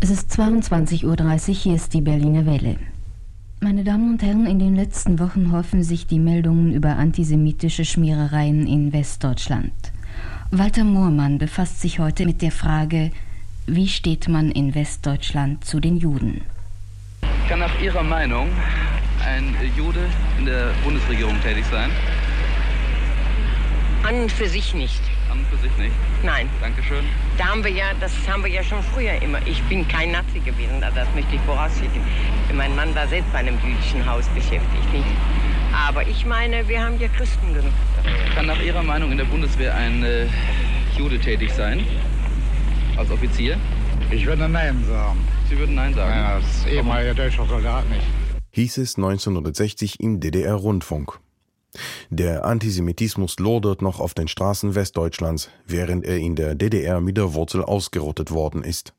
Es 0.00 0.10
ist 0.10 0.30
22.30 0.32 1.04
Uhr, 1.04 1.54
hier 1.54 1.74
ist 1.74 1.94
die 1.94 2.00
Berliner 2.02 2.46
Welle. 2.46 2.76
Meine 3.60 3.84
Damen 3.84 4.12
und 4.12 4.22
Herren, 4.22 4.46
in 4.46 4.58
den 4.58 4.76
letzten 4.76 5.18
Wochen 5.18 5.50
häufen 5.50 5.82
sich 5.82 6.06
die 6.06 6.18
Meldungen 6.18 6.72
über 6.72 6.96
antisemitische 6.96 7.84
Schmierereien 7.84 8.66
in 8.66 8.92
Westdeutschland. 8.92 9.72
Walter 10.50 10.84
Moormann 10.84 11.38
befasst 11.38 11.80
sich 11.80 11.98
heute 11.98 12.26
mit 12.26 12.42
der 12.42 12.52
Frage, 12.52 13.10
wie 13.66 13.88
steht 13.88 14.28
man 14.28 14.50
in 14.50 14.74
Westdeutschland 14.74 15.64
zu 15.64 15.80
den 15.80 15.96
Juden? 15.96 16.42
Kann 17.48 17.60
nach 17.60 17.80
Ihrer 17.80 18.02
Meinung 18.02 18.48
ein 19.24 19.54
Jude 19.76 20.00
in 20.38 20.46
der 20.46 20.70
Bundesregierung 20.84 21.40
tätig 21.42 21.64
sein? 21.70 21.90
An 24.02 24.22
und 24.22 24.32
für 24.32 24.48
sich 24.48 24.74
nicht. 24.74 25.00
An 25.30 25.38
und 25.38 25.46
für 25.46 25.56
sich 25.56 25.76
nicht? 25.78 25.94
Nein. 26.22 26.48
Dankeschön. 26.60 27.04
Da 27.36 27.46
haben 27.46 27.64
wir 27.64 27.70
ja, 27.70 27.86
das 28.00 28.12
haben 28.28 28.44
wir 28.44 28.50
ja 28.50 28.62
schon 28.62 28.82
früher 28.94 29.20
immer. 29.22 29.38
Ich 29.46 29.62
bin 29.64 29.86
kein 29.88 30.12
Nazi 30.12 30.40
gewesen, 30.40 30.80
das 30.80 31.08
möchte 31.14 31.34
ich 31.34 31.40
vorausschicken. 31.42 32.00
Mein 32.54 32.74
Mann 32.76 32.94
war 32.94 33.06
selbst 33.08 33.32
bei 33.32 33.40
einem 33.40 33.58
jüdischen 33.64 34.04
Haus 34.06 34.26
beschäftigt, 34.28 34.92
nicht? 34.92 35.04
Aber 35.74 36.06
ich 36.06 36.24
meine, 36.24 36.66
wir 36.68 36.82
haben 36.82 36.98
ja 37.00 37.08
Christen 37.08 37.52
genug. 37.52 37.72
Kann 38.34 38.46
nach 38.46 38.60
Ihrer 38.60 38.82
Meinung 38.82 39.10
in 39.10 39.18
der 39.18 39.24
Bundeswehr 39.24 39.74
ein 39.74 40.02
äh, 40.04 40.26
Jude 40.96 41.18
tätig 41.18 41.52
sein? 41.52 41.84
Als 42.96 43.10
Offizier? 43.10 43.58
Ich 44.10 44.24
würde 44.24 44.48
Nein 44.48 44.84
sagen. 44.86 45.18
Sie 45.50 45.58
würden 45.58 45.74
Nein 45.74 45.92
sagen? 45.94 46.14
Ja, 46.14 46.34
als 46.36 46.66
ehemaliger 46.66 47.14
deutscher 47.14 47.44
Soldat 47.46 47.88
nicht 47.90 48.06
hieß 48.56 48.78
es 48.78 48.96
1960 48.96 50.00
im 50.00 50.18
DDR-Rundfunk. 50.18 51.20
Der 52.08 52.46
Antisemitismus 52.46 53.38
lodert 53.38 53.82
noch 53.82 54.00
auf 54.00 54.14
den 54.14 54.28
Straßen 54.28 54.74
Westdeutschlands, 54.74 55.50
während 55.66 56.06
er 56.06 56.16
in 56.16 56.36
der 56.36 56.54
DDR 56.54 57.02
mit 57.02 57.18
der 57.18 57.34
Wurzel 57.34 57.62
ausgerottet 57.62 58.30
worden 58.30 58.64
ist. 58.64 58.94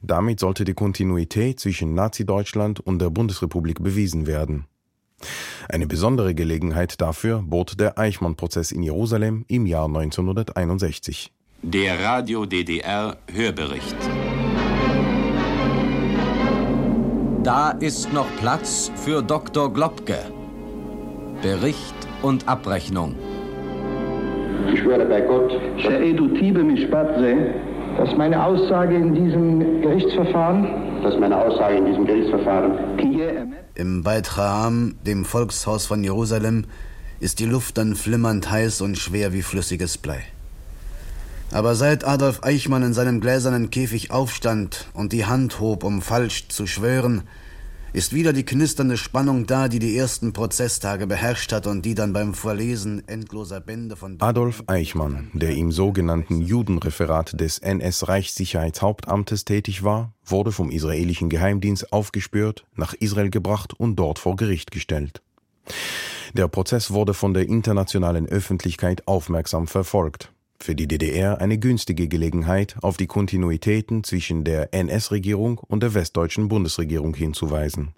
Damit 0.00 0.40
sollte 0.40 0.64
die 0.64 0.72
Kontinuität 0.72 1.60
zwischen 1.60 1.92
Nazi-Deutschland 1.92 2.80
und 2.80 3.00
der 3.00 3.10
Bundesrepublik 3.10 3.82
bewiesen 3.82 4.26
werden. 4.26 4.64
Eine 5.68 5.86
besondere 5.86 6.34
Gelegenheit 6.34 7.02
dafür 7.02 7.42
bot 7.42 7.78
der 7.78 7.98
Eichmann-Prozess 7.98 8.72
in 8.72 8.82
Jerusalem 8.82 9.44
im 9.48 9.66
Jahr 9.66 9.84
1961. 9.84 11.34
Der 11.60 12.02
Radio 12.02 12.46
DDR 12.46 13.18
Hörbericht. 13.30 13.96
Da 17.42 17.70
ist 17.70 18.12
noch 18.12 18.26
Platz 18.38 18.92
für 18.96 19.22
Dr. 19.22 19.72
Globke. 19.72 20.18
Bericht 21.40 21.94
und 22.20 22.46
Abrechnung. 22.46 23.14
Ich 24.70 24.80
schwöre 24.80 25.06
bei 25.06 25.22
Gott, 25.22 25.50
Mispatze, 26.62 27.54
dass 27.96 28.14
meine 28.14 28.44
Aussage 28.44 28.94
in 28.94 29.14
diesem 29.14 29.80
Gerichtsverfahren, 29.80 31.02
dass 31.02 31.18
meine 31.18 31.42
Aussage 31.42 31.76
in 31.76 31.86
diesem 31.86 32.06
Gerichtsverfahren, 32.06 32.72
im 33.74 34.02
Beit 34.02 34.26
Chaham, 34.26 34.96
dem 35.06 35.24
Volkshaus 35.24 35.86
von 35.86 36.04
Jerusalem, 36.04 36.66
ist 37.20 37.38
die 37.40 37.46
Luft 37.46 37.78
dann 37.78 37.94
flimmernd 37.94 38.50
heiß 38.50 38.82
und 38.82 38.98
schwer 38.98 39.32
wie 39.32 39.40
flüssiges 39.40 39.96
Blei. 39.96 40.24
Aber 41.52 41.74
seit 41.74 42.04
Adolf 42.04 42.44
Eichmann 42.44 42.84
in 42.84 42.92
seinem 42.92 43.20
gläsernen 43.20 43.70
Käfig 43.70 44.12
aufstand 44.12 44.86
und 44.94 45.12
die 45.12 45.26
Hand 45.26 45.58
hob, 45.58 45.82
um 45.82 46.00
falsch 46.00 46.46
zu 46.48 46.68
schwören, 46.68 47.24
ist 47.92 48.12
wieder 48.12 48.32
die 48.32 48.44
knisternde 48.44 48.96
Spannung 48.96 49.46
da, 49.46 49.66
die 49.66 49.80
die 49.80 49.96
ersten 49.96 50.32
Prozesstage 50.32 51.08
beherrscht 51.08 51.50
hat 51.52 51.66
und 51.66 51.84
die 51.84 51.96
dann 51.96 52.12
beim 52.12 52.34
Verlesen 52.34 53.02
endloser 53.08 53.60
Bände 53.60 53.96
von 53.96 54.16
Adolf 54.20 54.62
Eichmann, 54.68 55.32
der 55.32 55.50
im 55.56 55.72
sogenannten 55.72 56.40
Judenreferat 56.40 57.40
des 57.40 57.58
NS-Reichssicherheitshauptamtes 57.58 59.44
tätig 59.44 59.82
war, 59.82 60.12
wurde 60.24 60.52
vom 60.52 60.70
israelischen 60.70 61.30
Geheimdienst 61.30 61.92
aufgespürt, 61.92 62.64
nach 62.76 62.94
Israel 62.94 63.30
gebracht 63.30 63.74
und 63.76 63.96
dort 63.96 64.20
vor 64.20 64.36
Gericht 64.36 64.70
gestellt. 64.70 65.20
Der 66.34 66.46
Prozess 66.46 66.92
wurde 66.92 67.12
von 67.12 67.34
der 67.34 67.48
internationalen 67.48 68.26
Öffentlichkeit 68.28 69.08
aufmerksam 69.08 69.66
verfolgt 69.66 70.32
für 70.62 70.74
die 70.74 70.86
DDR 70.86 71.40
eine 71.40 71.58
günstige 71.58 72.08
Gelegenheit, 72.08 72.76
auf 72.82 72.96
die 72.96 73.06
Kontinuitäten 73.06 74.04
zwischen 74.04 74.44
der 74.44 74.72
NS-Regierung 74.74 75.58
und 75.58 75.82
der 75.82 75.94
westdeutschen 75.94 76.48
Bundesregierung 76.48 77.14
hinzuweisen. 77.14 77.94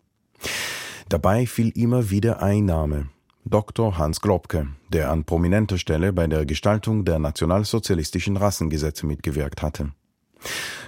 Dabei 1.08 1.46
fiel 1.46 1.70
immer 1.76 2.10
wieder 2.10 2.42
ein 2.42 2.64
Name, 2.64 3.08
Dr. 3.44 3.98
Hans 3.98 4.20
Globke, 4.20 4.68
der 4.92 5.10
an 5.10 5.24
prominenter 5.24 5.76
Stelle 5.76 6.12
bei 6.12 6.26
der 6.26 6.46
Gestaltung 6.46 7.04
der 7.04 7.18
nationalsozialistischen 7.18 8.36
Rassengesetze 8.36 9.04
mitgewirkt 9.04 9.62
hatte. 9.62 9.90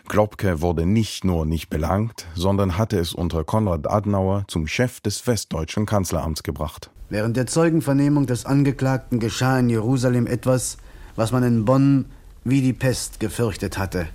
Globke 0.09 0.61
wurde 0.61 0.87
nicht 0.87 1.25
nur 1.25 1.47
nicht 1.47 1.69
belangt, 1.69 2.27
sondern 2.35 2.79
hatte 2.79 2.99
es 2.99 3.13
unter 3.13 3.43
Konrad 3.43 3.91
Adenauer 3.91 4.45
zum 4.49 4.67
Chef 4.67 5.01
des 5.01 5.27
westdeutschen 5.27 5.87
Kanzleramts 5.87 6.43
gebracht. 6.43 6.91
Während 7.09 7.37
der 7.37 7.47
Zeugenvernehmung 7.47 8.27
des 8.27 8.47
Angeklagten 8.47 9.19
geschah 9.19 9.59
in 9.59 9.71
Jerusalem 9.71 10.27
etwas, 10.27 10.79
was 11.17 11.33
man 11.33 11.43
in 11.43 11.65
Bonn 11.65 12.07
wie 12.45 12.61
die 12.61 12.73
Pest 12.73 13.21
gefürchtet 13.21 13.79
hatte. 13.79 14.07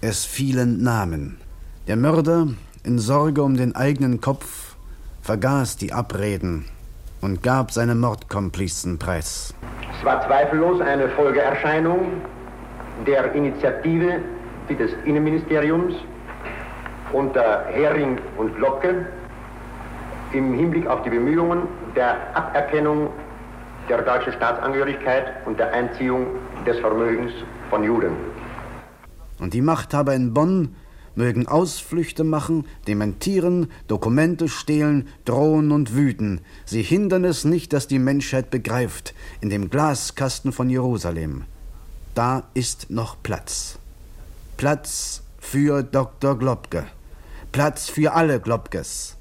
Es 0.00 0.24
fielen 0.24 0.82
Namen. 0.82 1.38
Der 1.86 1.96
Mörder, 1.96 2.48
in 2.84 2.98
Sorge 2.98 3.42
um 3.42 3.56
den 3.56 3.74
eigenen 3.74 4.20
Kopf, 4.20 4.76
vergaß 5.22 5.76
die 5.76 5.92
Abreden 5.92 6.64
und 7.20 7.42
gab 7.42 7.70
seine 7.70 7.94
Mordkomplizen 7.94 8.98
preis. 8.98 9.54
Es 9.98 10.04
war 10.04 10.26
zweifellos 10.26 10.80
eine 10.80 11.08
Folgeerscheinung 11.10 12.20
der 13.06 13.32
Initiative 13.32 14.20
des 14.68 14.90
Innenministeriums 15.04 15.94
unter 17.12 17.66
Hering 17.66 18.18
und 18.38 18.56
Glocke 18.56 19.06
im 20.32 20.54
Hinblick 20.54 20.86
auf 20.86 21.02
die 21.02 21.10
Bemühungen 21.10 21.68
der 21.94 22.16
Aberkennung 22.34 23.10
der 23.88 24.02
deutschen 24.02 24.32
Staatsangehörigkeit 24.32 25.46
und 25.46 25.58
der 25.58 25.72
Einziehung 25.72 26.26
des 26.66 26.78
Vermögens 26.78 27.32
von 27.70 27.84
Juden. 27.84 28.12
Und 29.38 29.54
die 29.54 29.62
Machthaber 29.62 30.14
in 30.14 30.32
Bonn 30.32 30.76
mögen 31.14 31.46
Ausflüchte 31.46 32.24
machen, 32.24 32.66
dementieren, 32.86 33.70
Dokumente 33.88 34.48
stehlen, 34.48 35.08
drohen 35.24 35.72
und 35.72 35.94
wüten. 35.94 36.40
Sie 36.64 36.82
hindern 36.82 37.24
es 37.24 37.44
nicht, 37.44 37.72
dass 37.72 37.86
die 37.86 37.98
Menschheit 37.98 38.50
begreift, 38.50 39.14
in 39.40 39.50
dem 39.50 39.68
Glaskasten 39.68 40.52
von 40.52 40.70
Jerusalem. 40.70 41.44
Da 42.14 42.44
ist 42.54 42.90
noch 42.90 43.16
Platz. 43.22 43.78
Platz 44.56 45.22
für 45.38 45.82
Dr. 45.82 46.38
Globke. 46.38 46.84
Platz 47.50 47.90
für 47.90 48.12
alle 48.14 48.40
Globkes. 48.40 49.16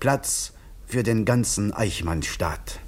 Platz 0.00 0.52
für 0.86 1.02
den 1.02 1.24
ganzen 1.24 1.72
Eichmannstaat 1.72 2.80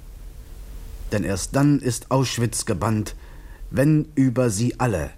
denn 1.13 1.23
erst 1.23 1.55
dann 1.55 1.79
ist 1.79 2.11
Auschwitz 2.11 2.65
gebannt, 2.65 3.15
wenn 3.69 4.07
über 4.15 4.49
sie 4.49 4.79
alle 4.79 5.11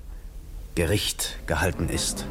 Gericht 0.75 1.39
gehalten 1.47 1.89
ist. 1.89 2.27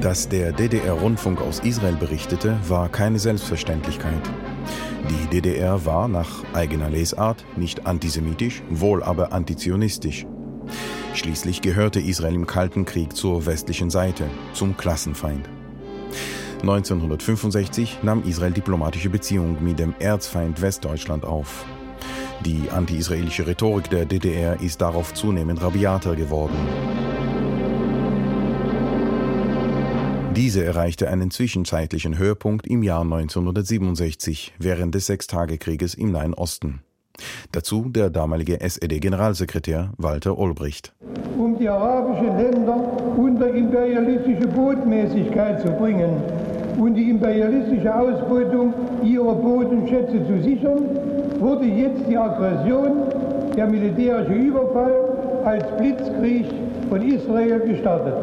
Dass 0.00 0.28
der 0.28 0.52
DDR-Rundfunk 0.52 1.40
aus 1.40 1.60
Israel 1.60 1.96
berichtete, 1.96 2.58
war 2.68 2.88
keine 2.88 3.18
Selbstverständlichkeit. 3.18 4.30
Die 5.08 5.26
DDR 5.28 5.84
war 5.86 6.08
nach 6.08 6.44
eigener 6.52 6.90
Lesart 6.90 7.44
nicht 7.56 7.86
antisemitisch, 7.86 8.62
wohl 8.68 9.02
aber 9.02 9.32
antizionistisch. 9.32 10.26
Schließlich 11.14 11.62
gehörte 11.62 12.00
Israel 12.00 12.34
im 12.34 12.46
Kalten 12.46 12.84
Krieg 12.84 13.16
zur 13.16 13.46
westlichen 13.46 13.88
Seite, 13.88 14.28
zum 14.52 14.76
Klassenfeind. 14.76 15.48
1965 16.60 18.00
nahm 18.02 18.22
Israel 18.24 18.52
diplomatische 18.52 19.08
Beziehungen 19.08 19.62
mit 19.62 19.78
dem 19.78 19.94
Erzfeind 19.98 20.60
Westdeutschland 20.60 21.24
auf. 21.24 21.64
Die 22.44 22.70
anti-israelische 22.70 23.46
Rhetorik 23.46 23.90
der 23.90 24.04
DDR 24.04 24.60
ist 24.60 24.80
darauf 24.80 25.14
zunehmend 25.14 25.62
rabiater 25.62 26.14
geworden. 26.14 26.56
Diese 30.34 30.62
erreichte 30.62 31.08
einen 31.08 31.30
zwischenzeitlichen 31.30 32.18
Höhepunkt 32.18 32.66
im 32.66 32.82
Jahr 32.82 33.00
1967 33.00 34.52
während 34.58 34.94
des 34.94 35.06
Sechstagekrieges 35.06 35.94
im 35.94 36.12
Nahen 36.12 36.34
Osten. 36.34 36.82
Dazu 37.52 37.88
der 37.88 38.10
damalige 38.10 38.60
SED-Generalsekretär 38.60 39.92
Walter 39.96 40.36
Olbricht. 40.38 40.94
Um 41.38 41.58
die 41.58 41.68
arabischen 41.68 42.36
Länder 42.36 42.76
unter 43.16 43.48
imperialistische 43.48 44.46
Botmäßigkeit 44.48 45.62
zu 45.62 45.70
bringen 45.72 46.22
und 46.78 46.94
die 46.94 47.08
imperialistische 47.08 47.94
Ausbeutung 47.94 48.74
ihrer 49.02 49.34
Bodenschätze 49.34 50.26
zu 50.26 50.42
sichern, 50.42 51.25
wurde 51.40 51.64
jetzt 51.64 52.08
die 52.08 52.16
Aggression, 52.16 52.92
der 53.56 53.66
militärische 53.66 54.32
Überfall 54.32 54.92
als 55.44 55.64
Blitzkrieg 55.78 56.46
von 56.88 57.02
Israel 57.02 57.60
gestartet. 57.60 58.14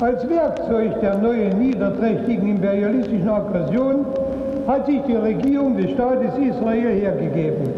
Als 0.00 0.28
Werkzeug 0.28 1.00
der 1.00 1.16
neuen 1.18 1.58
niederträchtigen 1.58 2.50
imperialistischen 2.50 3.28
Aggression 3.28 4.04
hat 4.66 4.86
sich 4.86 5.00
die 5.02 5.16
Regierung 5.16 5.76
des 5.76 5.90
Staates 5.92 6.32
Israel 6.38 7.00
hergegeben. 7.00 7.72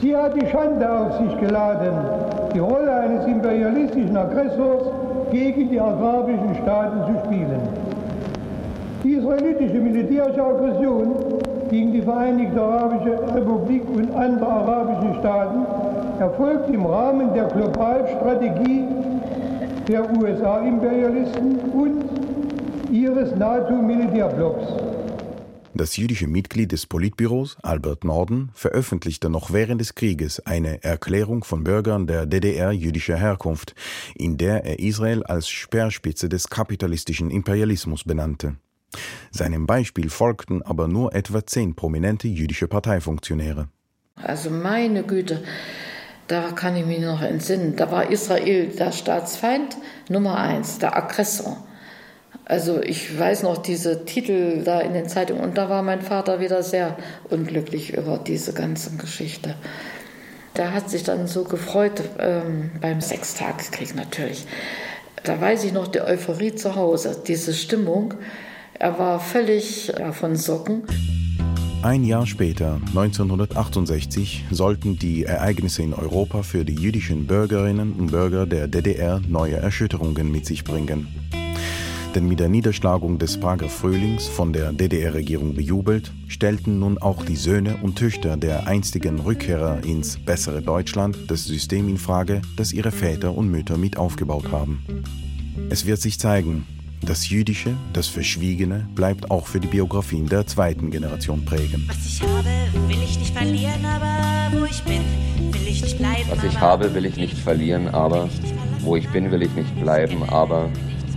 Sie 0.00 0.16
hat 0.16 0.34
die 0.34 0.46
Schande 0.46 0.90
auf 0.90 1.18
sich 1.18 1.40
geladen, 1.40 1.94
die 2.54 2.58
Rolle 2.58 2.92
eines 2.92 3.26
imperialistischen 3.26 4.16
Aggressors 4.16 4.82
gegen 5.30 5.70
die 5.70 5.80
arabischen 5.80 6.54
Staaten 6.62 7.14
zu 7.14 7.26
spielen. 7.26 7.60
Die 9.04 9.12
israelitische 9.12 9.78
militärische 9.78 10.42
Aggression 10.42 11.14
gegen 11.70 11.92
die 11.92 12.02
Vereinigte 12.02 12.60
Arabische 12.60 13.34
Republik 13.34 13.82
und 13.88 14.12
andere 14.12 14.48
arabische 14.48 15.20
Staaten 15.20 16.20
erfolgt 16.20 16.68
im 16.68 16.84
Rahmen 16.84 17.32
der 17.32 17.44
Globalstrategie 17.44 18.84
der 19.88 20.10
USA-Imperialisten 20.18 21.58
und 21.70 22.04
ihres 22.90 23.34
NATO-Militärblocks. 23.36 24.66
Das 25.72 25.96
jüdische 25.96 26.26
Mitglied 26.26 26.72
des 26.72 26.86
Politbüros, 26.86 27.56
Albert 27.62 28.04
Norden, 28.04 28.50
veröffentlichte 28.54 29.30
noch 29.30 29.52
während 29.52 29.80
des 29.80 29.94
Krieges 29.94 30.44
eine 30.44 30.82
Erklärung 30.82 31.44
von 31.44 31.64
Bürgern 31.64 32.06
der 32.06 32.26
DDR 32.26 32.72
jüdischer 32.72 33.16
Herkunft, 33.16 33.74
in 34.16 34.36
der 34.36 34.64
er 34.64 34.80
Israel 34.80 35.22
als 35.22 35.48
Speerspitze 35.48 36.28
des 36.28 36.50
kapitalistischen 36.50 37.30
Imperialismus 37.30 38.04
benannte. 38.04 38.56
Seinem 39.30 39.66
Beispiel 39.66 40.10
folgten 40.10 40.62
aber 40.62 40.88
nur 40.88 41.14
etwa 41.14 41.46
zehn 41.46 41.74
prominente 41.74 42.28
jüdische 42.28 42.68
Parteifunktionäre. 42.68 43.68
Also 44.22 44.50
meine 44.50 45.02
Güte, 45.02 45.42
da 46.26 46.52
kann 46.52 46.76
ich 46.76 46.86
mich 46.86 47.00
noch 47.00 47.22
entsinnen. 47.22 47.76
Da 47.76 47.90
war 47.90 48.10
Israel 48.10 48.68
der 48.68 48.92
Staatsfeind 48.92 49.76
Nummer 50.08 50.38
eins, 50.38 50.78
der 50.78 50.96
Aggressor. 50.96 51.56
Also 52.44 52.82
ich 52.82 53.18
weiß 53.18 53.44
noch 53.44 53.58
diese 53.58 54.04
Titel 54.04 54.62
da 54.64 54.80
in 54.80 54.92
den 54.92 55.08
Zeitungen 55.08 55.42
und 55.42 55.56
da 55.56 55.68
war 55.68 55.82
mein 55.82 56.02
Vater 56.02 56.40
wieder 56.40 56.62
sehr 56.62 56.96
unglücklich 57.28 57.96
über 57.96 58.18
diese 58.18 58.52
ganze 58.52 58.96
Geschichte. 58.96 59.54
Der 60.56 60.74
hat 60.74 60.90
sich 60.90 61.04
dann 61.04 61.28
so 61.28 61.44
gefreut 61.44 62.02
ähm, 62.18 62.72
beim 62.80 63.00
Sechstageskrieg 63.00 63.94
natürlich. 63.94 64.46
Da 65.22 65.40
weiß 65.40 65.64
ich 65.64 65.72
noch 65.72 65.86
die 65.88 66.00
Euphorie 66.00 66.54
zu 66.54 66.74
Hause, 66.74 67.22
diese 67.26 67.54
Stimmung. 67.54 68.14
Er 68.82 68.98
war 68.98 69.20
völlig 69.20 69.92
von 70.12 70.36
Socken. 70.36 70.84
Ein 71.82 72.02
Jahr 72.02 72.26
später, 72.26 72.80
1968, 72.86 74.46
sollten 74.50 74.98
die 74.98 75.24
Ereignisse 75.24 75.82
in 75.82 75.92
Europa 75.92 76.42
für 76.42 76.64
die 76.64 76.76
jüdischen 76.76 77.26
Bürgerinnen 77.26 77.92
und 77.92 78.10
Bürger 78.10 78.46
der 78.46 78.68
DDR 78.68 79.20
neue 79.28 79.56
Erschütterungen 79.56 80.32
mit 80.32 80.46
sich 80.46 80.64
bringen. 80.64 81.08
Denn 82.14 82.26
mit 82.26 82.40
der 82.40 82.48
Niederschlagung 82.48 83.18
des 83.18 83.38
Prager 83.38 83.68
Frühlings, 83.68 84.26
von 84.28 84.54
der 84.54 84.72
DDR-Regierung 84.72 85.54
bejubelt, 85.54 86.10
stellten 86.28 86.78
nun 86.78 86.96
auch 86.96 87.22
die 87.22 87.36
Söhne 87.36 87.76
und 87.82 87.98
Töchter 87.98 88.38
der 88.38 88.66
einstigen 88.66 89.20
Rückkehrer 89.20 89.84
ins 89.84 90.16
bessere 90.16 90.62
Deutschland 90.62 91.18
das 91.30 91.44
System 91.44 91.86
in 91.86 91.98
Frage, 91.98 92.40
das 92.56 92.72
ihre 92.72 92.92
Väter 92.92 93.36
und 93.36 93.50
Mütter 93.50 93.76
mit 93.76 93.98
aufgebaut 93.98 94.50
haben. 94.50 94.82
Es 95.68 95.84
wird 95.84 96.00
sich 96.00 96.18
zeigen, 96.18 96.66
das 97.02 97.28
Jüdische, 97.28 97.76
das 97.92 98.08
Verschwiegene, 98.08 98.86
bleibt 98.94 99.30
auch 99.30 99.46
für 99.46 99.60
die 99.60 99.68
Biografien 99.68 100.26
der 100.26 100.46
zweiten 100.46 100.90
Generation 100.90 101.44
prägend. 101.44 101.88
Was 101.88 102.06
ich 102.06 102.22
habe, 102.22 102.88
will 102.88 103.02
ich 103.02 103.18
nicht 103.18 103.34
verlieren, 103.34 103.84
aber 103.84 104.58
wo 104.58 104.64
ich 104.64 104.82
bin, 104.82 105.02
will 105.52 105.68
ich 105.68 105.82
nicht 105.82 105.98
bleiben. 105.98 106.30
Was 106.30 106.44
ich 106.44 106.60
habe, 106.60 106.94
will 106.94 107.04
ich 107.04 107.16
nicht 107.16 107.38
verlieren, 107.38 107.88
aber 107.88 108.28
wo 108.80 108.96
ich 108.96 109.08
bin, 109.08 109.30
will 109.30 109.42
ich 109.42 109.54
nicht 109.54 109.80
bleiben, 109.80 110.22
aber 110.28 110.70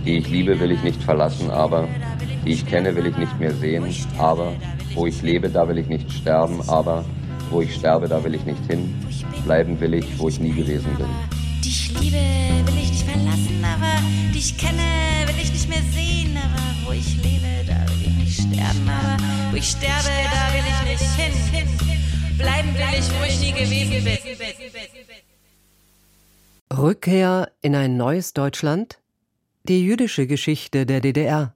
die 0.04 0.18
ich 0.18 0.28
liebe, 0.28 0.58
will 0.60 0.70
ich 0.70 0.82
nicht 0.82 1.02
verlassen, 1.02 1.50
aber 1.50 1.88
die 2.44 2.52
ich 2.52 2.66
kenne, 2.66 2.94
will 2.94 3.06
ich 3.06 3.16
nicht 3.16 3.38
mehr 3.38 3.54
sehen, 3.54 3.84
aber 4.18 4.52
wo 4.94 5.06
ich 5.06 5.22
lebe, 5.22 5.48
da 5.48 5.68
will 5.68 5.78
ich 5.78 5.88
nicht 5.88 6.10
sterben, 6.12 6.60
aber 6.68 7.04
wo 7.50 7.60
ich 7.60 7.74
sterbe, 7.74 8.08
da 8.08 8.22
will 8.24 8.34
ich 8.34 8.44
nicht 8.44 8.64
hin. 8.66 8.94
Bleiben 9.44 9.78
will 9.80 9.94
ich, 9.94 10.18
wo 10.18 10.28
ich 10.28 10.40
nie 10.40 10.52
gewesen 10.52 10.90
bin. 10.96 11.06
Die 11.62 11.68
ich 11.68 12.00
liebe, 12.00 12.18
verlassen, 13.14 13.64
aber 13.64 14.02
die 14.34 14.56
kenne, 14.56 15.26
will 15.26 15.40
ich 15.40 15.52
nicht 15.52 15.68
mehr 15.68 15.82
sehen, 15.92 16.36
aber 16.36 16.62
wo 16.84 16.92
ich 16.92 17.16
lebe, 17.22 17.64
da 17.66 17.88
will 17.88 18.02
ich 18.08 18.16
nicht 18.16 18.40
sterben, 18.40 18.88
aber 18.88 19.16
wo 19.50 19.56
ich 19.56 19.70
sterbe, 19.70 20.10
da 20.32 20.52
will 20.52 20.64
ich 20.72 21.00
nicht 21.00 21.14
hin. 21.14 21.68
Bleiben 22.36 22.74
will 22.74 22.98
ich, 22.98 23.08
wo 23.18 23.24
ich 23.24 23.40
nie 23.40 23.52
gewesen 23.52 24.04
bin. 24.04 24.18
Rückkehr 26.76 27.52
in 27.62 27.76
ein 27.76 27.96
neues 27.96 28.32
Deutschland? 28.32 28.98
Die 29.68 29.84
jüdische 29.84 30.26
Geschichte 30.26 30.84
der 30.84 31.00
DDR. 31.00 31.54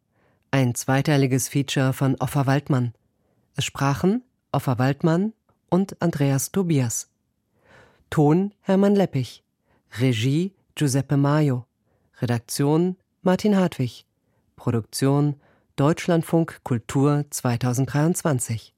Ein 0.50 0.74
zweiteiliges 0.74 1.48
Feature 1.48 1.92
von 1.92 2.14
Offa 2.20 2.46
Waldmann. 2.46 2.94
Es 3.56 3.64
sprachen 3.64 4.22
Offa 4.52 4.78
Waldmann 4.78 5.32
und 5.68 6.00
Andreas 6.00 6.52
Tobias. 6.52 7.10
Ton 8.08 8.54
Hermann 8.62 8.94
Leppich. 8.94 9.42
Regie 9.98 10.52
Giuseppe 10.78 11.16
Maio. 11.16 11.66
Redaktion 12.22 12.96
Martin 13.22 13.56
Hartwig. 13.56 14.04
Produktion 14.54 15.34
Deutschlandfunk 15.74 16.60
Kultur 16.62 17.24
2023. 17.30 18.77